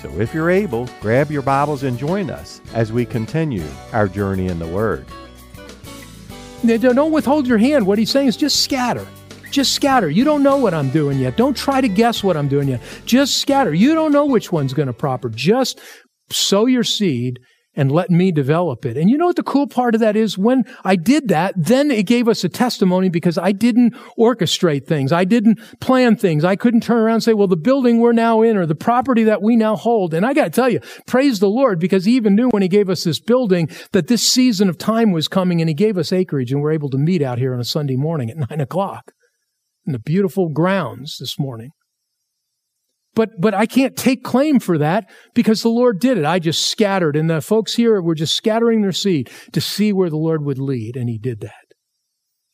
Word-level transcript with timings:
So 0.00 0.10
if 0.20 0.34
you're 0.34 0.50
able, 0.50 0.88
grab 1.00 1.30
your 1.30 1.42
Bibles 1.42 1.82
and 1.82 1.98
join 1.98 2.30
us 2.30 2.60
as 2.74 2.92
we 2.92 3.06
continue 3.06 3.66
our 3.92 4.06
journey 4.06 4.46
in 4.46 4.58
the 4.58 4.66
Word. 4.66 5.06
Don't 6.64 7.12
withhold 7.12 7.46
your 7.46 7.58
hand. 7.58 7.86
What 7.86 7.98
he's 7.98 8.10
saying 8.10 8.28
is 8.28 8.36
just 8.36 8.62
scatter. 8.62 9.06
Just 9.50 9.72
scatter. 9.72 10.10
You 10.10 10.24
don't 10.24 10.42
know 10.42 10.58
what 10.58 10.74
I'm 10.74 10.90
doing 10.90 11.18
yet. 11.18 11.36
Don't 11.36 11.56
try 11.56 11.80
to 11.80 11.88
guess 11.88 12.22
what 12.22 12.36
I'm 12.36 12.48
doing 12.48 12.68
yet. 12.68 12.80
Just 13.04 13.38
scatter. 13.38 13.72
You 13.72 13.94
don't 13.94 14.12
know 14.12 14.26
which 14.26 14.52
one's 14.52 14.74
going 14.74 14.88
to 14.88 14.92
proper. 14.92 15.28
Just 15.28 15.80
sow 16.30 16.66
your 16.66 16.84
seed 16.84 17.38
and 17.76 17.92
let 17.92 18.10
me 18.10 18.32
develop 18.32 18.86
it. 18.86 18.96
And 18.96 19.10
you 19.10 19.18
know 19.18 19.26
what 19.26 19.36
the 19.36 19.42
cool 19.42 19.66
part 19.66 19.94
of 19.94 20.00
that 20.00 20.16
is? 20.16 20.38
When 20.38 20.64
I 20.82 20.96
did 20.96 21.28
that, 21.28 21.54
then 21.56 21.90
it 21.90 22.06
gave 22.06 22.26
us 22.26 22.42
a 22.42 22.48
testimony 22.48 23.10
because 23.10 23.36
I 23.36 23.52
didn't 23.52 23.94
orchestrate 24.18 24.86
things. 24.86 25.12
I 25.12 25.24
didn't 25.24 25.60
plan 25.80 26.16
things. 26.16 26.42
I 26.42 26.56
couldn't 26.56 26.82
turn 26.82 26.98
around 26.98 27.16
and 27.16 27.22
say, 27.22 27.34
well, 27.34 27.46
the 27.46 27.56
building 27.56 28.00
we're 28.00 28.12
now 28.12 28.40
in 28.42 28.56
or 28.56 28.64
the 28.64 28.74
property 28.74 29.24
that 29.24 29.42
we 29.42 29.56
now 29.56 29.76
hold. 29.76 30.14
And 30.14 30.24
I 30.24 30.32
got 30.32 30.44
to 30.44 30.50
tell 30.50 30.70
you, 30.70 30.80
praise 31.06 31.38
the 31.38 31.48
Lord 31.48 31.78
because 31.78 32.06
he 32.06 32.16
even 32.16 32.34
knew 32.34 32.48
when 32.48 32.62
he 32.62 32.68
gave 32.68 32.88
us 32.88 33.04
this 33.04 33.20
building 33.20 33.68
that 33.92 34.08
this 34.08 34.26
season 34.26 34.68
of 34.68 34.78
time 34.78 35.12
was 35.12 35.28
coming 35.28 35.60
and 35.60 35.68
he 35.68 35.74
gave 35.74 35.98
us 35.98 36.12
acreage 36.12 36.50
and 36.50 36.62
we're 36.62 36.72
able 36.72 36.90
to 36.90 36.98
meet 36.98 37.20
out 37.20 37.38
here 37.38 37.52
on 37.52 37.60
a 37.60 37.64
Sunday 37.64 37.96
morning 37.96 38.30
at 38.30 38.50
nine 38.50 38.60
o'clock 38.60 39.12
in 39.86 39.92
the 39.92 39.98
beautiful 39.98 40.48
grounds 40.48 41.18
this 41.20 41.38
morning. 41.38 41.70
But, 43.16 43.40
but 43.40 43.54
I 43.54 43.66
can't 43.66 43.96
take 43.96 44.22
claim 44.22 44.60
for 44.60 44.78
that 44.78 45.10
because 45.34 45.62
the 45.62 45.70
Lord 45.70 45.98
did 45.98 46.18
it. 46.18 46.24
I 46.24 46.38
just 46.38 46.66
scattered 46.68 47.16
and 47.16 47.28
the 47.28 47.40
folks 47.40 47.74
here 47.74 48.00
were 48.00 48.14
just 48.14 48.36
scattering 48.36 48.82
their 48.82 48.92
seed 48.92 49.30
to 49.52 49.60
see 49.60 49.92
where 49.92 50.10
the 50.10 50.18
Lord 50.18 50.44
would 50.44 50.58
lead. 50.58 50.96
And 50.96 51.08
he 51.08 51.18
did 51.18 51.40
that. 51.40 51.66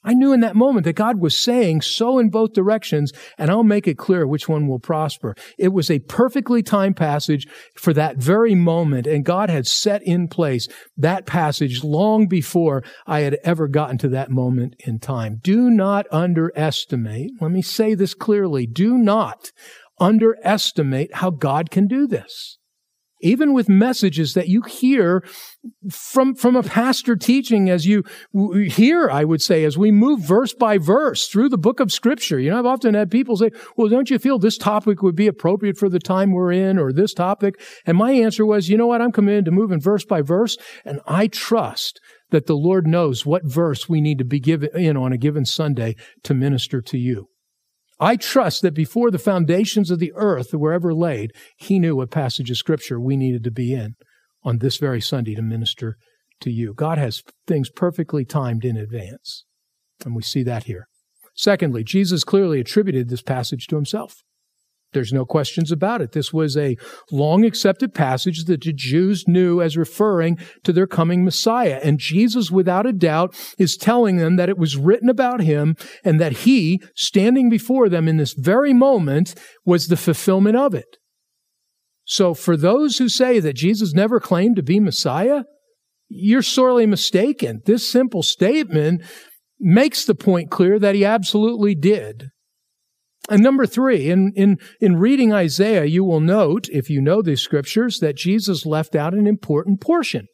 I 0.04 0.14
knew 0.14 0.32
in 0.32 0.40
that 0.40 0.56
moment 0.56 0.84
that 0.84 0.94
God 0.94 1.20
was 1.20 1.36
saying 1.36 1.82
so 1.82 2.18
in 2.18 2.28
both 2.28 2.54
directions, 2.54 3.12
and 3.38 3.50
I'll 3.50 3.62
make 3.62 3.86
it 3.86 3.98
clear 3.98 4.26
which 4.26 4.48
one 4.48 4.66
will 4.66 4.80
prosper. 4.80 5.36
It 5.58 5.68
was 5.68 5.90
a 5.90 6.00
perfectly 6.00 6.62
timed 6.62 6.96
passage 6.96 7.46
for 7.76 7.92
that 7.92 8.16
very 8.16 8.54
moment, 8.56 9.06
and 9.06 9.24
God 9.24 9.48
had 9.48 9.66
set 9.66 10.02
in 10.02 10.26
place 10.26 10.66
that 10.96 11.24
passage 11.24 11.84
long 11.84 12.26
before 12.26 12.82
I 13.06 13.20
had 13.20 13.38
ever 13.44 13.68
gotten 13.68 13.96
to 13.98 14.08
that 14.08 14.30
moment 14.30 14.74
in 14.80 14.98
time. 14.98 15.38
Do 15.40 15.70
not 15.70 16.06
underestimate, 16.10 17.30
let 17.40 17.52
me 17.52 17.62
say 17.62 17.94
this 17.94 18.14
clearly, 18.14 18.66
do 18.66 18.98
not 18.98 19.52
underestimate 20.02 21.14
how 21.14 21.30
God 21.30 21.70
can 21.70 21.86
do 21.86 22.06
this. 22.06 22.58
Even 23.24 23.52
with 23.52 23.68
messages 23.68 24.34
that 24.34 24.48
you 24.48 24.62
hear 24.62 25.24
from, 25.88 26.34
from 26.34 26.56
a 26.56 26.62
pastor 26.64 27.14
teaching 27.14 27.70
as 27.70 27.86
you 27.86 28.02
hear, 28.66 29.08
I 29.08 29.22
would 29.22 29.40
say, 29.40 29.62
as 29.62 29.78
we 29.78 29.92
move 29.92 30.18
verse 30.18 30.52
by 30.52 30.76
verse 30.76 31.28
through 31.28 31.48
the 31.50 31.56
book 31.56 31.78
of 31.78 31.92
scripture. 31.92 32.40
You 32.40 32.50
know, 32.50 32.58
I've 32.58 32.66
often 32.66 32.94
had 32.94 33.12
people 33.12 33.36
say, 33.36 33.50
well, 33.76 33.86
don't 33.86 34.10
you 34.10 34.18
feel 34.18 34.40
this 34.40 34.58
topic 34.58 35.02
would 35.02 35.14
be 35.14 35.28
appropriate 35.28 35.78
for 35.78 35.88
the 35.88 36.00
time 36.00 36.32
we're 36.32 36.50
in 36.50 36.80
or 36.80 36.92
this 36.92 37.14
topic? 37.14 37.60
And 37.86 37.96
my 37.96 38.10
answer 38.10 38.44
was, 38.44 38.68
you 38.68 38.76
know 38.76 38.88
what? 38.88 39.00
I'm 39.00 39.12
committed 39.12 39.44
to 39.44 39.52
moving 39.52 39.80
verse 39.80 40.04
by 40.04 40.20
verse 40.20 40.56
and 40.84 40.98
I 41.06 41.28
trust 41.28 42.00
that 42.30 42.46
the 42.46 42.56
Lord 42.56 42.88
knows 42.88 43.24
what 43.24 43.44
verse 43.44 43.88
we 43.88 44.00
need 44.00 44.18
to 44.18 44.24
be 44.24 44.40
given 44.40 44.70
in 44.74 44.96
on 44.96 45.12
a 45.12 45.16
given 45.16 45.44
Sunday 45.44 45.94
to 46.24 46.34
minister 46.34 46.82
to 46.82 46.98
you. 46.98 47.28
I 48.02 48.16
trust 48.16 48.62
that 48.62 48.74
before 48.74 49.12
the 49.12 49.18
foundations 49.20 49.88
of 49.88 50.00
the 50.00 50.12
earth 50.16 50.52
were 50.52 50.72
ever 50.72 50.92
laid, 50.92 51.30
he 51.56 51.78
knew 51.78 51.94
what 51.94 52.10
passage 52.10 52.50
of 52.50 52.56
scripture 52.56 52.98
we 52.98 53.16
needed 53.16 53.44
to 53.44 53.52
be 53.52 53.72
in 53.72 53.94
on 54.42 54.58
this 54.58 54.78
very 54.78 55.00
Sunday 55.00 55.36
to 55.36 55.42
minister 55.42 55.96
to 56.40 56.50
you. 56.50 56.74
God 56.74 56.98
has 56.98 57.22
things 57.46 57.70
perfectly 57.70 58.24
timed 58.24 58.64
in 58.64 58.76
advance. 58.76 59.44
And 60.04 60.16
we 60.16 60.22
see 60.22 60.42
that 60.42 60.64
here. 60.64 60.88
Secondly, 61.36 61.84
Jesus 61.84 62.24
clearly 62.24 62.58
attributed 62.58 63.08
this 63.08 63.22
passage 63.22 63.68
to 63.68 63.76
himself. 63.76 64.24
There's 64.92 65.12
no 65.12 65.24
questions 65.24 65.72
about 65.72 66.02
it. 66.02 66.12
This 66.12 66.32
was 66.32 66.56
a 66.56 66.76
long 67.10 67.44
accepted 67.44 67.94
passage 67.94 68.44
that 68.44 68.62
the 68.62 68.72
Jews 68.72 69.24
knew 69.26 69.60
as 69.60 69.76
referring 69.76 70.38
to 70.64 70.72
their 70.72 70.86
coming 70.86 71.24
Messiah. 71.24 71.80
And 71.82 71.98
Jesus, 71.98 72.50
without 72.50 72.86
a 72.86 72.92
doubt, 72.92 73.34
is 73.58 73.76
telling 73.76 74.16
them 74.16 74.36
that 74.36 74.48
it 74.48 74.58
was 74.58 74.76
written 74.76 75.08
about 75.08 75.40
him 75.40 75.76
and 76.04 76.20
that 76.20 76.38
he, 76.38 76.80
standing 76.94 77.48
before 77.48 77.88
them 77.88 78.08
in 78.08 78.18
this 78.18 78.34
very 78.34 78.72
moment, 78.72 79.34
was 79.64 79.88
the 79.88 79.96
fulfillment 79.96 80.56
of 80.56 80.74
it. 80.74 80.98
So 82.04 82.34
for 82.34 82.56
those 82.56 82.98
who 82.98 83.08
say 83.08 83.40
that 83.40 83.54
Jesus 83.54 83.94
never 83.94 84.20
claimed 84.20 84.56
to 84.56 84.62
be 84.62 84.80
Messiah, 84.80 85.44
you're 86.08 86.42
sorely 86.42 86.84
mistaken. 86.84 87.62
This 87.64 87.90
simple 87.90 88.22
statement 88.22 89.02
makes 89.58 90.04
the 90.04 90.14
point 90.14 90.50
clear 90.50 90.78
that 90.78 90.94
he 90.94 91.04
absolutely 91.04 91.74
did. 91.74 92.31
And 93.32 93.42
number 93.42 93.64
three, 93.64 94.10
in, 94.10 94.34
in, 94.36 94.58
in 94.78 94.96
reading 94.96 95.32
Isaiah, 95.32 95.86
you 95.86 96.04
will 96.04 96.20
note, 96.20 96.68
if 96.68 96.90
you 96.90 97.00
know 97.00 97.22
these 97.22 97.40
scriptures, 97.40 97.98
that 98.00 98.14
Jesus 98.14 98.66
left 98.66 98.94
out 98.94 99.14
an 99.14 99.26
important 99.26 99.80
portion. 99.80 100.26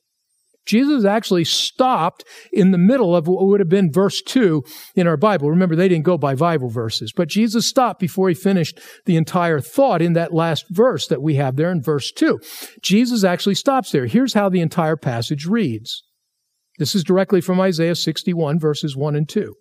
Jesus 0.66 1.04
actually 1.04 1.44
stopped 1.44 2.24
in 2.52 2.72
the 2.72 2.76
middle 2.76 3.14
of 3.14 3.28
what 3.28 3.46
would 3.46 3.60
have 3.60 3.68
been 3.68 3.92
verse 3.92 4.20
2 4.20 4.64
in 4.96 5.06
our 5.06 5.16
Bible. 5.16 5.48
Remember, 5.48 5.76
they 5.76 5.86
didn't 5.86 6.06
go 6.06 6.18
by 6.18 6.34
Bible 6.34 6.70
verses, 6.70 7.12
but 7.14 7.28
Jesus 7.28 7.68
stopped 7.68 8.00
before 8.00 8.30
he 8.30 8.34
finished 8.34 8.80
the 9.06 9.16
entire 9.16 9.60
thought 9.60 10.02
in 10.02 10.14
that 10.14 10.34
last 10.34 10.66
verse 10.68 11.06
that 11.06 11.22
we 11.22 11.36
have 11.36 11.54
there 11.54 11.70
in 11.70 11.80
verse 11.80 12.10
2. 12.10 12.40
Jesus 12.82 13.22
actually 13.22 13.54
stops 13.54 13.92
there. 13.92 14.06
Here's 14.06 14.34
how 14.34 14.48
the 14.48 14.60
entire 14.60 14.96
passage 14.96 15.46
reads. 15.46 16.02
This 16.80 16.96
is 16.96 17.04
directly 17.04 17.42
from 17.42 17.60
Isaiah 17.60 17.94
61, 17.94 18.58
verses 18.58 18.96
1 18.96 19.14
and 19.14 19.28
2. 19.28 19.54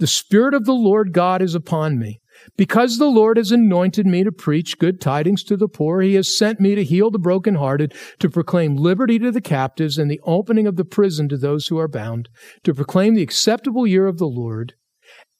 The 0.00 0.06
Spirit 0.08 0.54
of 0.54 0.64
the 0.64 0.72
Lord 0.72 1.12
God 1.12 1.40
is 1.40 1.54
upon 1.54 2.00
me 2.00 2.18
because 2.56 2.98
the 2.98 3.06
Lord 3.06 3.36
has 3.36 3.52
anointed 3.52 4.06
me 4.06 4.24
to 4.24 4.32
preach 4.32 4.78
good 4.78 5.00
tidings 5.00 5.42
to 5.44 5.56
the 5.56 5.68
poor, 5.68 6.00
he 6.00 6.14
has 6.14 6.36
sent 6.36 6.60
me 6.60 6.74
to 6.74 6.84
heal 6.84 7.10
the 7.10 7.18
brokenhearted, 7.18 7.94
to 8.18 8.30
proclaim 8.30 8.76
liberty 8.76 9.18
to 9.18 9.30
the 9.30 9.40
captives 9.40 9.98
and 9.98 10.10
the 10.10 10.20
opening 10.24 10.66
of 10.66 10.76
the 10.76 10.84
prison 10.84 11.28
to 11.28 11.36
those 11.36 11.66
who 11.66 11.78
are 11.78 11.88
bound, 11.88 12.28
to 12.64 12.74
proclaim 12.74 13.14
the 13.14 13.22
acceptable 13.22 13.86
year 13.86 14.06
of 14.06 14.18
the 14.18 14.26
Lord 14.26 14.74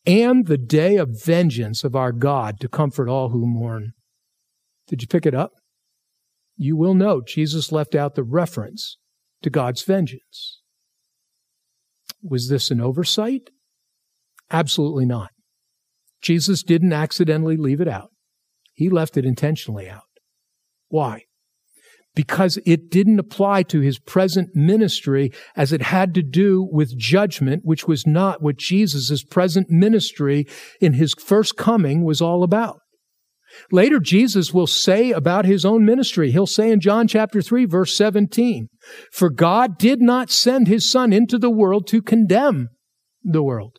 and 0.06 0.46
the 0.46 0.58
day 0.58 0.96
of 0.96 1.22
vengeance 1.22 1.84
of 1.84 1.94
our 1.94 2.12
God 2.12 2.60
to 2.60 2.68
comfort 2.68 3.08
all 3.08 3.30
who 3.30 3.46
mourn. 3.46 3.92
Did 4.86 5.02
you 5.02 5.08
pick 5.08 5.26
it 5.26 5.34
up? 5.34 5.52
You 6.56 6.76
will 6.76 6.94
note 6.94 7.28
Jesus 7.28 7.70
left 7.70 7.94
out 7.94 8.14
the 8.14 8.24
reference 8.24 8.96
to 9.42 9.50
God's 9.50 9.82
vengeance. 9.82 10.62
Was 12.22 12.48
this 12.48 12.70
an 12.70 12.80
oversight? 12.80 13.50
Absolutely 14.50 15.04
not. 15.04 15.30
Jesus 16.20 16.62
didn't 16.62 16.92
accidentally 16.92 17.56
leave 17.56 17.80
it 17.80 17.88
out. 17.88 18.10
He 18.74 18.88
left 18.88 19.16
it 19.16 19.24
intentionally 19.24 19.88
out. 19.88 20.02
Why? 20.88 21.24
Because 22.14 22.58
it 22.66 22.90
didn't 22.90 23.18
apply 23.18 23.62
to 23.64 23.80
his 23.80 23.98
present 23.98 24.50
ministry 24.54 25.30
as 25.54 25.72
it 25.72 25.82
had 25.82 26.14
to 26.14 26.22
do 26.22 26.66
with 26.70 26.98
judgment, 26.98 27.62
which 27.64 27.86
was 27.86 28.06
not 28.06 28.42
what 28.42 28.56
Jesus' 28.56 29.22
present 29.22 29.70
ministry 29.70 30.46
in 30.80 30.94
his 30.94 31.14
first 31.14 31.56
coming 31.56 32.04
was 32.04 32.20
all 32.20 32.42
about. 32.42 32.80
Later, 33.70 33.98
Jesus 33.98 34.52
will 34.52 34.66
say 34.66 35.10
about 35.10 35.44
his 35.44 35.64
own 35.64 35.84
ministry, 35.84 36.30
he'll 36.30 36.46
say 36.46 36.70
in 36.70 36.80
John 36.80 37.06
chapter 37.08 37.40
3, 37.40 37.64
verse 37.64 37.96
17, 37.96 38.68
For 39.12 39.30
God 39.30 39.78
did 39.78 40.00
not 40.00 40.30
send 40.30 40.68
his 40.68 40.90
Son 40.90 41.12
into 41.12 41.38
the 41.38 41.50
world 41.50 41.86
to 41.88 42.02
condemn 42.02 42.68
the 43.22 43.42
world, 43.42 43.78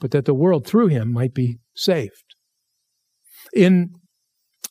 but 0.00 0.10
that 0.10 0.24
the 0.24 0.34
world 0.34 0.66
through 0.66 0.88
him 0.88 1.12
might 1.12 1.34
be 1.34 1.58
saved. 1.74 2.34
In 3.52 3.90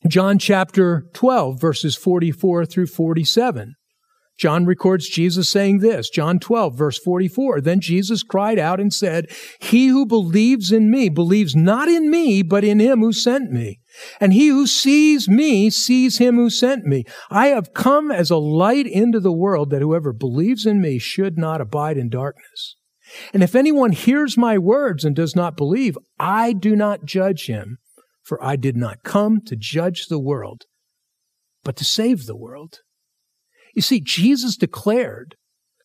John 0.08 0.38
chapter 0.38 1.06
12, 1.14 1.60
verses 1.60 1.96
44 1.96 2.66
through 2.66 2.88
47, 2.88 3.76
John 4.38 4.66
records 4.66 5.08
Jesus 5.08 5.50
saying 5.50 5.80
this, 5.80 6.10
John 6.10 6.40
12, 6.40 6.78
verse 6.78 7.00
44. 7.00 7.62
Then 7.62 7.80
Jesus 7.80 8.22
cried 8.22 8.60
out 8.60 8.82
and 8.82 8.94
said, 8.94 9.28
He 9.62 9.88
who 9.88 10.06
believes 10.06 10.74
in 10.74 10.92
me 10.92 11.08
believes 11.08 11.56
not 11.56 11.88
in 11.88 12.10
me, 12.10 12.42
but 12.42 12.66
in 12.66 12.80
him 12.80 13.00
who 13.00 13.14
sent 13.14 13.52
me. 13.52 13.80
And 14.20 14.34
he 14.34 14.50
who 14.50 14.68
sees 14.68 15.30
me 15.30 15.70
sees 15.70 16.18
him 16.18 16.36
who 16.36 16.50
sent 16.50 16.86
me. 16.86 17.06
I 17.30 17.48
have 17.48 17.74
come 17.74 18.12
as 18.12 18.30
a 18.30 18.36
light 18.36 18.88
into 18.88 19.22
the 19.22 19.32
world 19.32 19.70
that 19.70 19.82
whoever 19.82 20.12
believes 20.12 20.66
in 20.66 20.82
me 20.82 21.00
should 21.00 21.38
not 21.38 21.62
abide 21.62 21.98
in 21.98 22.10
darkness. 22.10 22.76
And 23.34 23.44
if 23.44 23.56
anyone 23.56 23.92
hears 23.92 24.38
my 24.38 24.58
words 24.58 25.06
and 25.06 25.16
does 25.16 25.36
not 25.36 25.58
believe, 25.58 25.98
I 26.20 26.54
do 26.54 26.76
not 26.76 27.06
judge 27.06 27.48
him, 27.48 27.78
for 28.24 28.44
I 28.44 28.56
did 28.56 28.76
not 28.76 29.04
come 29.04 29.42
to 29.46 29.56
judge 29.56 30.08
the 30.08 30.20
world, 30.20 30.64
but 31.64 31.76
to 31.78 31.84
save 31.84 32.26
the 32.26 32.36
world. 32.36 32.80
You 33.74 33.82
see, 33.82 34.00
Jesus 34.00 34.56
declared 34.56 35.36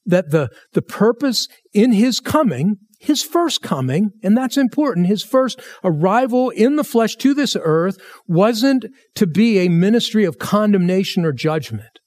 that 0.06 0.30
the, 0.30 0.48
the 0.72 0.82
purpose 0.82 1.48
in 1.72 1.92
his 1.92 2.20
coming, 2.20 2.76
his 2.98 3.22
first 3.22 3.62
coming, 3.62 4.10
and 4.22 4.36
that's 4.36 4.56
important, 4.56 5.06
his 5.06 5.22
first 5.22 5.60
arrival 5.84 6.50
in 6.50 6.76
the 6.76 6.84
flesh 6.84 7.16
to 7.16 7.34
this 7.34 7.56
earth 7.60 7.98
wasn't 8.26 8.86
to 9.14 9.26
be 9.26 9.58
a 9.58 9.68
ministry 9.68 10.24
of 10.24 10.38
condemnation 10.38 11.24
or 11.24 11.32
judgment. 11.32 12.00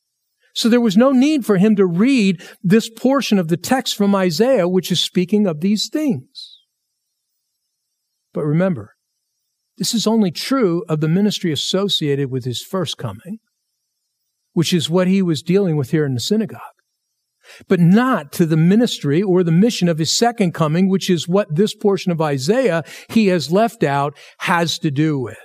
So 0.53 0.69
there 0.69 0.81
was 0.81 0.95
no 0.95 1.11
need 1.11 1.45
for 1.45 1.57
him 1.57 1.75
to 1.77 1.85
read 1.85 2.41
this 2.63 2.89
portion 2.89 3.39
of 3.39 3.47
the 3.47 3.57
text 3.57 3.95
from 3.95 4.15
Isaiah, 4.15 4.67
which 4.67 4.91
is 4.91 4.99
speaking 4.99 5.47
of 5.47 5.61
these 5.61 5.89
things. 5.89 6.59
But 8.33 8.45
remember, 8.45 8.93
this 9.77 9.93
is 9.95 10.05
only 10.05 10.29
true 10.31 10.83
of 10.87 11.01
the 11.01 11.07
ministry 11.07 11.51
associated 11.51 12.29
with 12.29 12.45
his 12.45 12.61
first 12.61 12.97
coming, 12.97 13.39
which 14.53 14.73
is 14.73 14.89
what 14.89 15.07
he 15.07 15.23
was 15.23 15.41
dealing 15.41 15.75
with 15.75 15.89
here 15.89 16.05
in 16.05 16.13
the 16.13 16.19
synagogue, 16.19 16.61
but 17.67 17.79
not 17.79 18.31
to 18.33 18.45
the 18.45 18.57
ministry 18.57 19.23
or 19.23 19.43
the 19.43 19.51
mission 19.51 19.89
of 19.89 19.97
his 19.97 20.15
second 20.15 20.53
coming, 20.53 20.87
which 20.87 21.09
is 21.09 21.27
what 21.27 21.55
this 21.55 21.73
portion 21.73 22.11
of 22.11 22.21
Isaiah 22.21 22.83
he 23.09 23.27
has 23.27 23.51
left 23.51 23.83
out 23.83 24.15
has 24.39 24.77
to 24.79 24.91
do 24.91 25.17
with. 25.17 25.37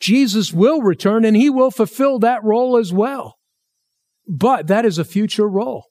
Jesus 0.00 0.52
will 0.52 0.82
return 0.82 1.24
and 1.24 1.36
he 1.36 1.50
will 1.50 1.70
fulfill 1.70 2.18
that 2.18 2.42
role 2.42 2.76
as 2.76 2.92
well. 2.92 3.36
But 4.30 4.68
that 4.68 4.84
is 4.84 4.96
a 4.96 5.04
future 5.04 5.48
role. 5.48 5.86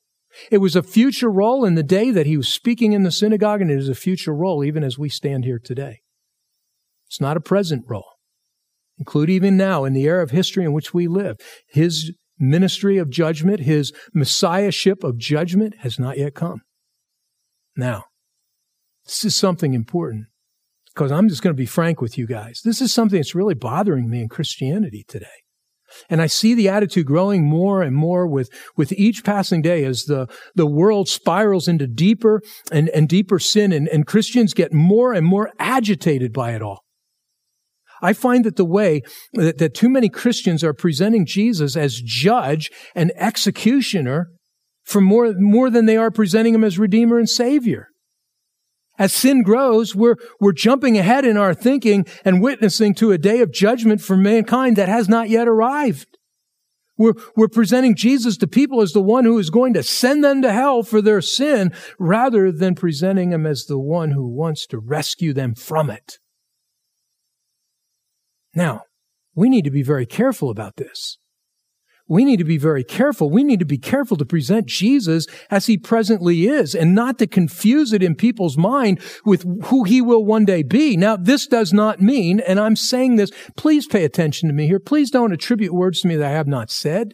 It 0.49 0.59
was 0.59 0.75
a 0.75 0.81
future 0.81 1.29
role 1.29 1.65
in 1.65 1.75
the 1.75 1.83
day 1.83 2.09
that 2.09 2.25
he 2.25 2.37
was 2.37 2.47
speaking 2.47 2.93
in 2.93 3.03
the 3.03 3.11
synagogue, 3.11 3.61
and 3.61 3.69
it 3.69 3.77
is 3.77 3.89
a 3.89 3.95
future 3.95 4.33
role 4.33 4.63
even 4.63 4.81
as 4.81 4.97
we 4.97 5.09
stand 5.09 5.43
here 5.43 5.59
today. 5.61 5.99
It's 7.07 7.19
not 7.19 7.35
a 7.35 7.41
present 7.41 7.83
role. 7.87 8.13
Include 8.97 9.29
even 9.29 9.57
now 9.57 9.83
in 9.83 9.91
the 9.91 10.03
era 10.03 10.23
of 10.23 10.31
history 10.31 10.63
in 10.63 10.71
which 10.71 10.93
we 10.93 11.07
live. 11.07 11.35
His 11.67 12.13
ministry 12.37 12.97
of 12.97 13.09
judgment, 13.09 13.61
his 13.61 13.91
messiahship 14.13 15.03
of 15.03 15.17
judgment 15.17 15.75
has 15.79 15.99
not 15.99 16.17
yet 16.17 16.33
come. 16.33 16.61
Now, 17.75 18.05
this 19.05 19.25
is 19.25 19.35
something 19.35 19.73
important 19.73 20.27
because 20.93 21.11
I'm 21.11 21.27
just 21.27 21.41
going 21.41 21.53
to 21.53 21.61
be 21.61 21.65
frank 21.65 21.99
with 21.99 22.17
you 22.17 22.25
guys. 22.25 22.61
This 22.63 22.79
is 22.79 22.93
something 22.93 23.19
that's 23.19 23.35
really 23.35 23.55
bothering 23.55 24.09
me 24.09 24.21
in 24.21 24.29
Christianity 24.29 25.03
today. 25.07 25.27
And 26.09 26.21
I 26.21 26.27
see 26.27 26.53
the 26.53 26.69
attitude 26.69 27.05
growing 27.05 27.47
more 27.47 27.81
and 27.81 27.95
more 27.95 28.27
with, 28.27 28.49
with 28.75 28.91
each 28.93 29.23
passing 29.23 29.61
day 29.61 29.83
as 29.83 30.03
the, 30.03 30.27
the 30.55 30.65
world 30.65 31.07
spirals 31.07 31.67
into 31.67 31.87
deeper 31.87 32.41
and, 32.71 32.89
and 32.89 33.07
deeper 33.07 33.39
sin 33.39 33.71
and, 33.71 33.87
and 33.89 34.05
Christians 34.07 34.53
get 34.53 34.73
more 34.73 35.13
and 35.13 35.25
more 35.25 35.51
agitated 35.59 36.33
by 36.33 36.51
it 36.51 36.61
all. 36.61 36.83
I 38.01 38.13
find 38.13 38.45
that 38.45 38.55
the 38.55 38.65
way 38.65 39.01
that, 39.33 39.57
that 39.57 39.73
too 39.73 39.89
many 39.89 40.09
Christians 40.09 40.63
are 40.63 40.73
presenting 40.73 41.25
Jesus 41.25 41.75
as 41.75 42.01
judge 42.03 42.69
and 42.95 43.11
executioner 43.15 44.27
for 44.83 45.01
more, 45.01 45.33
more 45.37 45.69
than 45.69 45.85
they 45.85 45.97
are 45.97 46.11
presenting 46.11 46.55
him 46.55 46.63
as 46.63 46.79
redeemer 46.79 47.17
and 47.17 47.29
savior. 47.29 47.87
As 48.99 49.13
sin 49.13 49.43
grows, 49.43 49.95
we're, 49.95 50.17
we're 50.41 50.51
jumping 50.51 50.97
ahead 50.97 51.23
in 51.23 51.37
our 51.37 51.53
thinking 51.53 52.05
and 52.25 52.41
witnessing 52.41 52.93
to 52.95 53.13
a 53.13 53.17
day 53.17 53.39
of 53.39 53.51
judgment 53.51 54.01
for 54.01 54.17
mankind 54.17 54.75
that 54.75 54.89
has 54.89 55.07
not 55.07 55.29
yet 55.29 55.47
arrived. 55.47 56.17
We're, 56.97 57.13
we're 57.33 57.47
presenting 57.47 57.95
Jesus 57.95 58.35
to 58.37 58.47
people 58.47 58.81
as 58.81 58.91
the 58.91 59.01
one 59.01 59.23
who 59.23 59.39
is 59.39 59.49
going 59.49 59.73
to 59.75 59.83
send 59.83 60.21
them 60.21 60.41
to 60.41 60.51
hell 60.51 60.83
for 60.83 61.01
their 61.01 61.21
sin 61.21 61.71
rather 61.97 62.51
than 62.51 62.75
presenting 62.75 63.31
him 63.31 63.45
as 63.45 63.65
the 63.65 63.79
one 63.79 64.11
who 64.11 64.27
wants 64.27 64.67
to 64.67 64.77
rescue 64.77 65.31
them 65.31 65.55
from 65.55 65.89
it. 65.89 66.19
Now, 68.53 68.81
we 69.33 69.47
need 69.47 69.63
to 69.63 69.71
be 69.71 69.83
very 69.83 70.05
careful 70.05 70.49
about 70.49 70.75
this. 70.75 71.17
We 72.09 72.25
need 72.25 72.37
to 72.37 72.43
be 72.43 72.57
very 72.57 72.83
careful. 72.83 73.29
We 73.29 73.43
need 73.43 73.59
to 73.59 73.65
be 73.65 73.77
careful 73.77 74.17
to 74.17 74.25
present 74.25 74.65
Jesus 74.65 75.27
as 75.51 75.67
he 75.67 75.77
presently 75.77 76.47
is 76.47 76.73
and 76.73 76.95
not 76.95 77.19
to 77.19 77.27
confuse 77.27 77.93
it 77.93 78.01
in 78.01 78.15
people's 78.15 78.57
mind 78.57 78.99
with 79.23 79.45
who 79.65 79.83
he 79.83 80.01
will 80.01 80.25
one 80.25 80.43
day 80.43 80.63
be. 80.63 80.97
Now, 80.97 81.15
this 81.15 81.45
does 81.45 81.71
not 81.71 82.01
mean, 82.01 82.39
and 82.39 82.59
I'm 82.59 82.75
saying 82.75 83.15
this, 83.15 83.29
please 83.55 83.85
pay 83.85 84.03
attention 84.03 84.49
to 84.49 84.53
me 84.53 84.65
here. 84.65 84.79
Please 84.79 85.11
don't 85.11 85.31
attribute 85.31 85.71
words 85.71 86.01
to 86.01 86.07
me 86.07 86.15
that 86.15 86.31
I 86.31 86.33
have 86.33 86.47
not 86.47 86.71
said. 86.71 87.13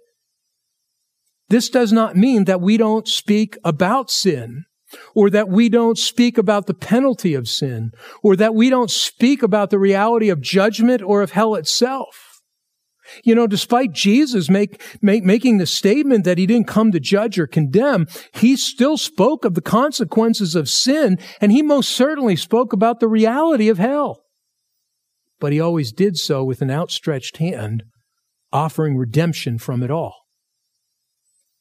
This 1.49 1.69
does 1.69 1.91
not 1.91 2.15
mean 2.15 2.45
that 2.45 2.61
we 2.61 2.77
don't 2.77 3.07
speak 3.07 3.57
about 3.65 4.09
sin 4.09 4.63
or 5.13 5.29
that 5.29 5.49
we 5.49 5.67
don't 5.67 5.97
speak 5.97 6.37
about 6.37 6.67
the 6.67 6.73
penalty 6.73 7.33
of 7.33 7.49
sin, 7.49 7.91
or 8.23 8.35
that 8.35 8.55
we 8.55 8.69
don't 8.69 8.91
speak 8.91 9.43
about 9.43 9.69
the 9.69 9.79
reality 9.79 10.29
of 10.29 10.39
judgment 10.39 11.01
or 11.01 11.21
of 11.21 11.31
hell 11.31 11.55
itself. 11.55 12.24
You 13.23 13.35
know, 13.35 13.47
despite 13.47 13.91
Jesus 13.91 14.49
make, 14.49 14.81
make, 15.01 15.23
making 15.23 15.57
the 15.57 15.65
statement 15.65 16.25
that 16.25 16.37
he 16.37 16.45
didn't 16.45 16.67
come 16.67 16.91
to 16.91 16.99
judge 16.99 17.37
or 17.39 17.47
condemn, 17.47 18.07
he 18.33 18.55
still 18.55 18.97
spoke 18.97 19.45
of 19.45 19.53
the 19.53 19.61
consequences 19.61 20.55
of 20.55 20.69
sin, 20.69 21.19
and 21.39 21.51
he 21.51 21.61
most 21.61 21.91
certainly 21.91 22.35
spoke 22.35 22.73
about 22.73 22.99
the 22.99 23.07
reality 23.07 23.69
of 23.69 23.77
hell. 23.77 24.23
But 25.39 25.51
he 25.51 25.59
always 25.59 25.91
did 25.91 26.17
so 26.17 26.43
with 26.43 26.61
an 26.61 26.71
outstretched 26.71 27.37
hand, 27.37 27.83
offering 28.51 28.97
redemption 28.97 29.57
from 29.57 29.83
it 29.83 29.91
all. 29.91 30.15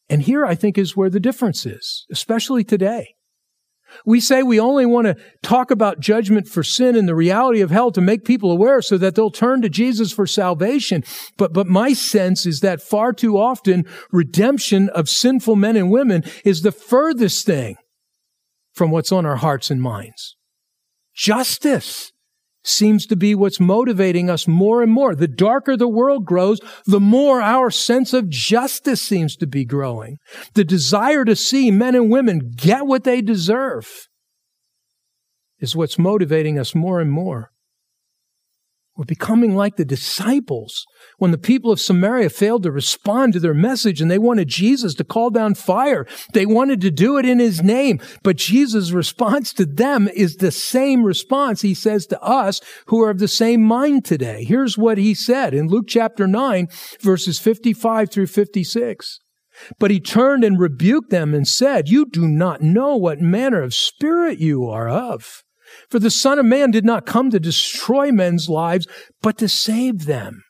And 0.09 0.23
here 0.23 0.45
I 0.45 0.55
think 0.55 0.79
is 0.79 0.97
where 0.97 1.11
the 1.11 1.21
difference 1.21 1.67
is, 1.67 2.07
especially 2.11 2.63
today. 2.63 3.14
We 4.05 4.21
say 4.21 4.43
we 4.43 4.61
only 4.61 4.87
want 4.87 5.07
to 5.07 5.17
talk 5.43 5.71
about 5.71 6.01
judgment 6.01 6.49
for 6.49 6.63
sin 6.63 6.97
and 6.97 7.09
the 7.09 7.15
reality 7.15 7.61
of 7.61 7.71
hell 7.71 7.91
to 7.93 8.01
make 8.01 8.25
people 8.25 8.51
aware 8.51 8.81
so 8.83 8.99
that 8.99 9.15
they'll 9.15 9.31
turn 9.31 9.63
to 9.63 9.69
Jesus 9.69 10.13
for 10.13 10.27
salvation. 10.27 11.05
But, 11.37 11.53
but 11.53 11.67
my 11.67 11.93
sense 11.93 12.47
is 12.47 12.61
that 12.61 12.83
far 12.83 13.13
too 13.13 13.37
often 13.37 13.85
redemption 14.11 14.89
of 14.91 15.09
sinful 15.09 15.57
men 15.57 15.77
and 15.77 15.91
women 15.91 16.25
is 16.45 16.63
the 16.63 16.73
furthest 16.73 17.47
thing 17.47 17.77
from 18.73 18.91
what's 18.91 19.13
on 19.13 19.27
our 19.27 19.37
hearts 19.37 19.71
and 19.71 19.81
minds. 19.81 20.37
Justice 21.15 22.13
seems 22.65 23.07
to 23.07 23.17
be 23.17 23.35
what's 23.35 23.61
motivating 23.61 24.29
us 24.29 24.49
more 24.49 24.83
and 24.83 24.91
more. 24.91 25.15
The 25.15 25.29
darker 25.29 25.77
the 25.77 25.89
world 25.89 26.25
grows, 26.25 26.61
the 26.87 27.01
more 27.01 27.41
our 27.41 27.71
sense 27.71 28.13
of 28.13 28.29
justice 28.29 29.03
seems 29.03 29.37
to 29.37 29.47
be 29.47 29.65
growing. 29.65 30.19
The 30.55 30.65
desire 30.65 31.25
to 31.25 31.37
see 31.37 31.71
men 31.71 31.95
and 31.95 32.11
women 32.11 32.53
get 32.57 32.87
what 32.87 33.05
they 33.05 33.21
deserve 33.21 34.09
is 35.61 35.77
what's 35.77 35.99
motivating 35.99 36.59
us 36.59 36.75
more 36.75 37.01
and 37.01 37.11
more. 37.11 37.51
We're 38.97 39.05
becoming 39.05 39.57
like 39.57 39.75
the 39.75 39.85
disciples 39.85 40.87
when 41.19 41.33
the 41.33 41.39
people 41.39 41.73
of 41.73 41.81
Samaria 41.81 42.31
failed 42.31 42.63
to 42.63 42.71
respond 42.71 43.33
to 43.33 43.41
their 43.41 43.55
message 43.55 44.01
and 44.01 44.09
they 44.09 44.19
wanted 44.19 44.47
Jesus 44.47 44.95
to 44.95 45.05
call 45.05 45.31
down 45.31 45.55
fire. 45.55 46.07
They 46.33 46.47
wanted 46.47 46.81
to 46.83 46.93
do 46.93 47.19
it 47.19 47.27
in 47.27 47.41
his 47.41 47.61
name. 47.61 48.01
But 48.23 48.37
Jesus' 48.37 48.93
response 48.93 49.53
to 49.55 49.67
them 49.67 50.09
is 50.15 50.37
the 50.37 50.53
same 50.53 51.03
response 51.03 51.63
he 51.63 51.75
says 51.75 52.07
to 52.07 52.23
us 52.23 52.61
who 52.87 53.03
are 53.03 53.11
of 53.11 53.19
the 53.19 53.27
same 53.27 53.63
mind 53.63 54.05
today. 54.05 54.45
Here's 54.45 54.79
what 54.79 54.97
he 54.97 55.13
said 55.13 55.55
in 55.55 55.67
Luke 55.67 55.87
chapter 55.89 56.29
9, 56.29 56.69
verses 57.01 57.41
55 57.41 58.11
through 58.11 58.29
56. 58.29 59.19
But 59.81 59.91
he 59.91 59.99
turned 59.99 60.45
and 60.45 60.59
rebuked 60.59 61.11
them 61.11 61.35
and 61.35 61.47
said, 61.47 61.89
You 61.89 62.07
do 62.07 62.29
not 62.29 62.63
know 62.63 62.97
what 62.97 63.21
manner 63.21 63.63
of 63.63 63.75
spirit 63.75 64.39
you 64.39 64.67
are 64.67 64.89
of. 64.89 65.43
For 65.91 65.99
the 65.99 66.11
Son 66.11 66.39
of 66.39 66.47
Man 66.47 66.71
did 66.71 66.85
not 66.85 67.07
come 67.07 67.31
to 67.31 67.41
destroy 67.41 68.11
men's 68.11 68.49
lives, 68.49 68.87
but 69.23 69.39
to 69.39 69.49
save 69.49 70.07
them. 70.07 70.45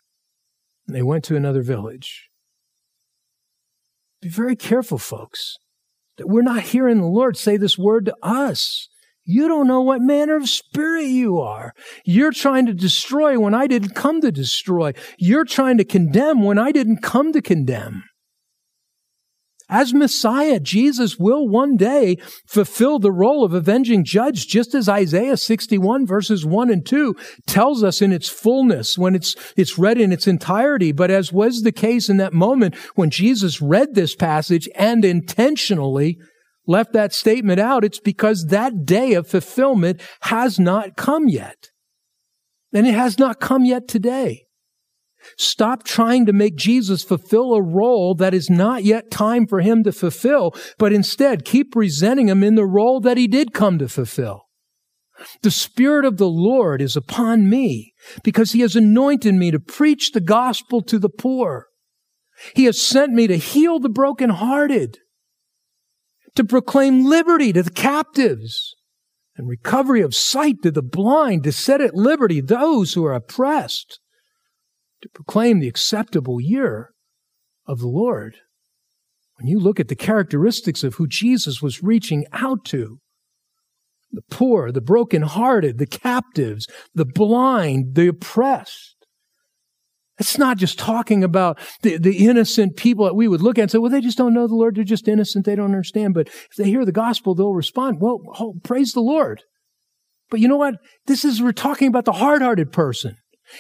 And 0.86 0.94
they 0.94 1.02
went 1.02 1.24
to 1.24 1.36
another 1.36 1.62
village. 1.62 2.28
Be 4.20 4.28
very 4.28 4.56
careful, 4.56 4.98
folks, 4.98 5.56
that 6.16 6.28
we're 6.28 6.42
not 6.42 6.62
hearing 6.62 6.98
the 6.98 7.06
Lord 7.06 7.36
say 7.36 7.56
this 7.56 7.76
word 7.76 8.06
to 8.06 8.16
us. 8.22 8.88
You 9.26 9.48
don't 9.48 9.66
know 9.66 9.80
what 9.80 10.02
manner 10.02 10.36
of 10.36 10.48
spirit 10.48 11.06
you 11.06 11.38
are. 11.40 11.72
You're 12.04 12.32
trying 12.32 12.66
to 12.66 12.74
destroy 12.74 13.38
when 13.38 13.54
I 13.54 13.66
didn't 13.66 13.94
come 13.94 14.20
to 14.20 14.30
destroy. 14.30 14.92
You're 15.18 15.46
trying 15.46 15.78
to 15.78 15.84
condemn 15.84 16.42
when 16.42 16.58
I 16.58 16.72
didn't 16.72 17.02
come 17.02 17.32
to 17.32 17.40
condemn. 17.40 18.04
As 19.68 19.94
Messiah, 19.94 20.60
Jesus 20.60 21.18
will 21.18 21.48
one 21.48 21.76
day 21.76 22.16
fulfill 22.46 22.98
the 22.98 23.12
role 23.12 23.44
of 23.44 23.54
avenging 23.54 24.04
judge, 24.04 24.46
just 24.46 24.74
as 24.74 24.88
Isaiah 24.88 25.38
61 25.38 26.06
verses 26.06 26.44
1 26.44 26.70
and 26.70 26.84
2 26.84 27.14
tells 27.46 27.82
us 27.82 28.02
in 28.02 28.12
its 28.12 28.28
fullness 28.28 28.98
when 28.98 29.14
it's, 29.14 29.34
it's 29.56 29.78
read 29.78 29.98
in 29.98 30.12
its 30.12 30.26
entirety. 30.26 30.92
But 30.92 31.10
as 31.10 31.32
was 31.32 31.62
the 31.62 31.72
case 31.72 32.10
in 32.10 32.18
that 32.18 32.34
moment 32.34 32.74
when 32.94 33.08
Jesus 33.08 33.62
read 33.62 33.94
this 33.94 34.14
passage 34.14 34.68
and 34.74 35.02
intentionally 35.02 36.18
left 36.66 36.92
that 36.92 37.14
statement 37.14 37.58
out, 37.58 37.84
it's 37.84 38.00
because 38.00 38.46
that 38.46 38.84
day 38.84 39.14
of 39.14 39.26
fulfillment 39.26 40.00
has 40.22 40.58
not 40.58 40.96
come 40.96 41.26
yet. 41.28 41.70
And 42.72 42.86
it 42.86 42.94
has 42.94 43.18
not 43.18 43.40
come 43.40 43.64
yet 43.64 43.88
today. 43.88 44.44
Stop 45.38 45.84
trying 45.84 46.26
to 46.26 46.32
make 46.32 46.56
Jesus 46.56 47.02
fulfill 47.02 47.54
a 47.54 47.62
role 47.62 48.14
that 48.16 48.34
is 48.34 48.50
not 48.50 48.84
yet 48.84 49.10
time 49.10 49.46
for 49.46 49.60
him 49.60 49.82
to 49.84 49.92
fulfill, 49.92 50.54
but 50.78 50.92
instead 50.92 51.44
keep 51.44 51.72
presenting 51.72 52.28
him 52.28 52.42
in 52.42 52.54
the 52.54 52.66
role 52.66 53.00
that 53.00 53.16
he 53.16 53.26
did 53.26 53.54
come 53.54 53.78
to 53.78 53.88
fulfill. 53.88 54.42
The 55.42 55.50
Spirit 55.50 56.04
of 56.04 56.16
the 56.16 56.28
Lord 56.28 56.82
is 56.82 56.96
upon 56.96 57.48
me 57.48 57.92
because 58.22 58.52
he 58.52 58.60
has 58.60 58.74
anointed 58.74 59.34
me 59.34 59.50
to 59.50 59.60
preach 59.60 60.12
the 60.12 60.20
gospel 60.20 60.82
to 60.82 60.98
the 60.98 61.08
poor. 61.08 61.66
He 62.54 62.64
has 62.64 62.80
sent 62.80 63.12
me 63.12 63.26
to 63.28 63.36
heal 63.36 63.78
the 63.78 63.88
brokenhearted, 63.88 64.98
to 66.34 66.44
proclaim 66.44 67.04
liberty 67.04 67.52
to 67.52 67.62
the 67.62 67.70
captives 67.70 68.74
and 69.36 69.48
recovery 69.48 70.02
of 70.02 70.14
sight 70.14 70.62
to 70.62 70.70
the 70.70 70.82
blind, 70.82 71.44
to 71.44 71.52
set 71.52 71.80
at 71.80 71.94
liberty 71.94 72.40
those 72.40 72.94
who 72.94 73.04
are 73.04 73.14
oppressed, 73.14 74.00
to 75.04 75.08
proclaim 75.10 75.60
the 75.60 75.68
acceptable 75.68 76.40
year 76.40 76.90
of 77.66 77.78
the 77.78 77.88
Lord. 77.88 78.36
When 79.36 79.46
you 79.46 79.60
look 79.60 79.78
at 79.78 79.88
the 79.88 79.94
characteristics 79.94 80.82
of 80.82 80.94
who 80.94 81.06
Jesus 81.06 81.60
was 81.60 81.82
reaching 81.82 82.24
out 82.32 82.64
to, 82.66 83.00
the 84.10 84.22
poor, 84.30 84.72
the 84.72 84.80
brokenhearted, 84.80 85.76
the 85.76 85.86
captives, 85.86 86.66
the 86.94 87.04
blind, 87.04 87.96
the 87.96 88.08
oppressed. 88.08 88.96
It's 90.18 90.38
not 90.38 90.56
just 90.56 90.78
talking 90.78 91.22
about 91.22 91.58
the, 91.82 91.98
the 91.98 92.26
innocent 92.26 92.76
people 92.76 93.04
that 93.04 93.16
we 93.16 93.28
would 93.28 93.42
look 93.42 93.58
at 93.58 93.62
and 93.62 93.70
say, 93.70 93.78
well, 93.78 93.90
they 93.90 94.00
just 94.00 94.16
don't 94.16 94.32
know 94.32 94.46
the 94.46 94.54
Lord. 94.54 94.76
They're 94.76 94.84
just 94.84 95.08
innocent. 95.08 95.44
They 95.44 95.56
don't 95.56 95.66
understand. 95.66 96.14
But 96.14 96.28
if 96.28 96.56
they 96.56 96.64
hear 96.64 96.86
the 96.86 96.92
gospel, 96.92 97.34
they'll 97.34 97.52
respond, 97.52 97.98
well, 98.00 98.20
praise 98.62 98.92
the 98.92 99.00
Lord. 99.00 99.42
But 100.30 100.40
you 100.40 100.48
know 100.48 100.56
what? 100.56 100.76
This 101.06 101.26
is, 101.26 101.42
we're 101.42 101.52
talking 101.52 101.88
about 101.88 102.06
the 102.06 102.12
hard-hearted 102.12 102.72
person. 102.72 103.16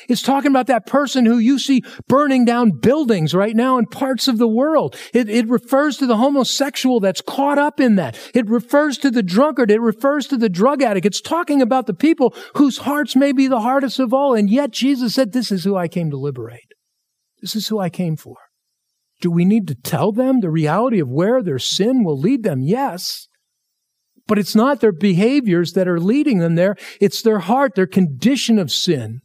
It's 0.08 0.22
talking 0.22 0.50
about 0.50 0.66
that 0.68 0.86
person 0.86 1.26
who 1.26 1.38
you 1.38 1.58
see 1.58 1.82
burning 2.08 2.44
down 2.44 2.70
buildings 2.70 3.34
right 3.34 3.54
now 3.54 3.78
in 3.78 3.86
parts 3.86 4.28
of 4.28 4.38
the 4.38 4.48
world. 4.48 4.96
It, 5.12 5.28
it, 5.28 5.48
refers 5.48 5.98
to 5.98 6.06
the 6.06 6.16
homosexual 6.16 7.00
that's 7.00 7.20
caught 7.20 7.58
up 7.58 7.80
in 7.80 7.96
that. 7.96 8.18
It 8.34 8.48
refers 8.48 8.98
to 8.98 9.10
the 9.10 9.22
drunkard. 9.22 9.70
It 9.70 9.80
refers 9.80 10.26
to 10.28 10.36
the 10.36 10.48
drug 10.48 10.82
addict. 10.82 11.06
It's 11.06 11.20
talking 11.20 11.60
about 11.60 11.86
the 11.86 11.94
people 11.94 12.34
whose 12.54 12.78
hearts 12.78 13.14
may 13.14 13.32
be 13.32 13.46
the 13.46 13.60
hardest 13.60 13.98
of 13.98 14.14
all. 14.14 14.34
And 14.34 14.48
yet 14.48 14.70
Jesus 14.70 15.14
said, 15.14 15.32
this 15.32 15.52
is 15.52 15.64
who 15.64 15.76
I 15.76 15.86
came 15.86 16.10
to 16.10 16.16
liberate. 16.16 16.72
This 17.40 17.54
is 17.54 17.68
who 17.68 17.78
I 17.78 17.90
came 17.90 18.16
for. 18.16 18.36
Do 19.20 19.30
we 19.30 19.44
need 19.44 19.68
to 19.68 19.74
tell 19.74 20.12
them 20.12 20.40
the 20.40 20.50
reality 20.50 20.98
of 20.98 21.08
where 21.08 21.42
their 21.42 21.58
sin 21.58 22.04
will 22.04 22.18
lead 22.18 22.42
them? 22.42 22.62
Yes. 22.62 23.28
But 24.26 24.38
it's 24.38 24.54
not 24.54 24.80
their 24.80 24.92
behaviors 24.92 25.72
that 25.72 25.86
are 25.86 26.00
leading 26.00 26.38
them 26.38 26.54
there. 26.54 26.74
It's 27.00 27.20
their 27.20 27.40
heart, 27.40 27.74
their 27.74 27.86
condition 27.86 28.58
of 28.58 28.72
sin 28.72 29.20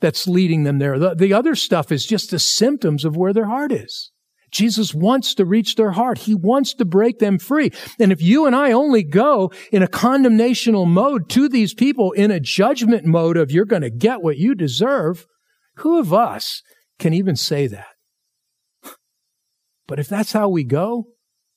that's 0.00 0.28
leading 0.28 0.64
them 0.64 0.78
there. 0.78 0.98
The, 0.98 1.14
the 1.14 1.32
other 1.32 1.54
stuff 1.54 1.90
is 1.90 2.06
just 2.06 2.30
the 2.30 2.38
symptoms 2.38 3.04
of 3.04 3.16
where 3.16 3.32
their 3.32 3.46
heart 3.46 3.72
is. 3.72 4.10
Jesus 4.50 4.94
wants 4.94 5.34
to 5.34 5.44
reach 5.44 5.74
their 5.74 5.90
heart. 5.92 6.18
He 6.18 6.34
wants 6.34 6.72
to 6.74 6.84
break 6.84 7.18
them 7.18 7.38
free. 7.38 7.72
And 7.98 8.12
if 8.12 8.22
you 8.22 8.46
and 8.46 8.54
I 8.54 8.72
only 8.72 9.02
go 9.02 9.50
in 9.72 9.82
a 9.82 9.88
condemnational 9.88 10.86
mode 10.86 11.28
to 11.30 11.48
these 11.48 11.74
people, 11.74 12.12
in 12.12 12.30
a 12.30 12.40
judgment 12.40 13.04
mode 13.04 13.36
of 13.36 13.50
you're 13.50 13.64
going 13.64 13.82
to 13.82 13.90
get 13.90 14.22
what 14.22 14.38
you 14.38 14.54
deserve, 14.54 15.26
who 15.76 15.98
of 15.98 16.12
us 16.12 16.62
can 16.98 17.12
even 17.12 17.36
say 17.36 17.66
that? 17.66 17.88
But 19.86 19.98
if 19.98 20.08
that's 20.08 20.32
how 20.32 20.48
we 20.48 20.64
go, 20.64 21.08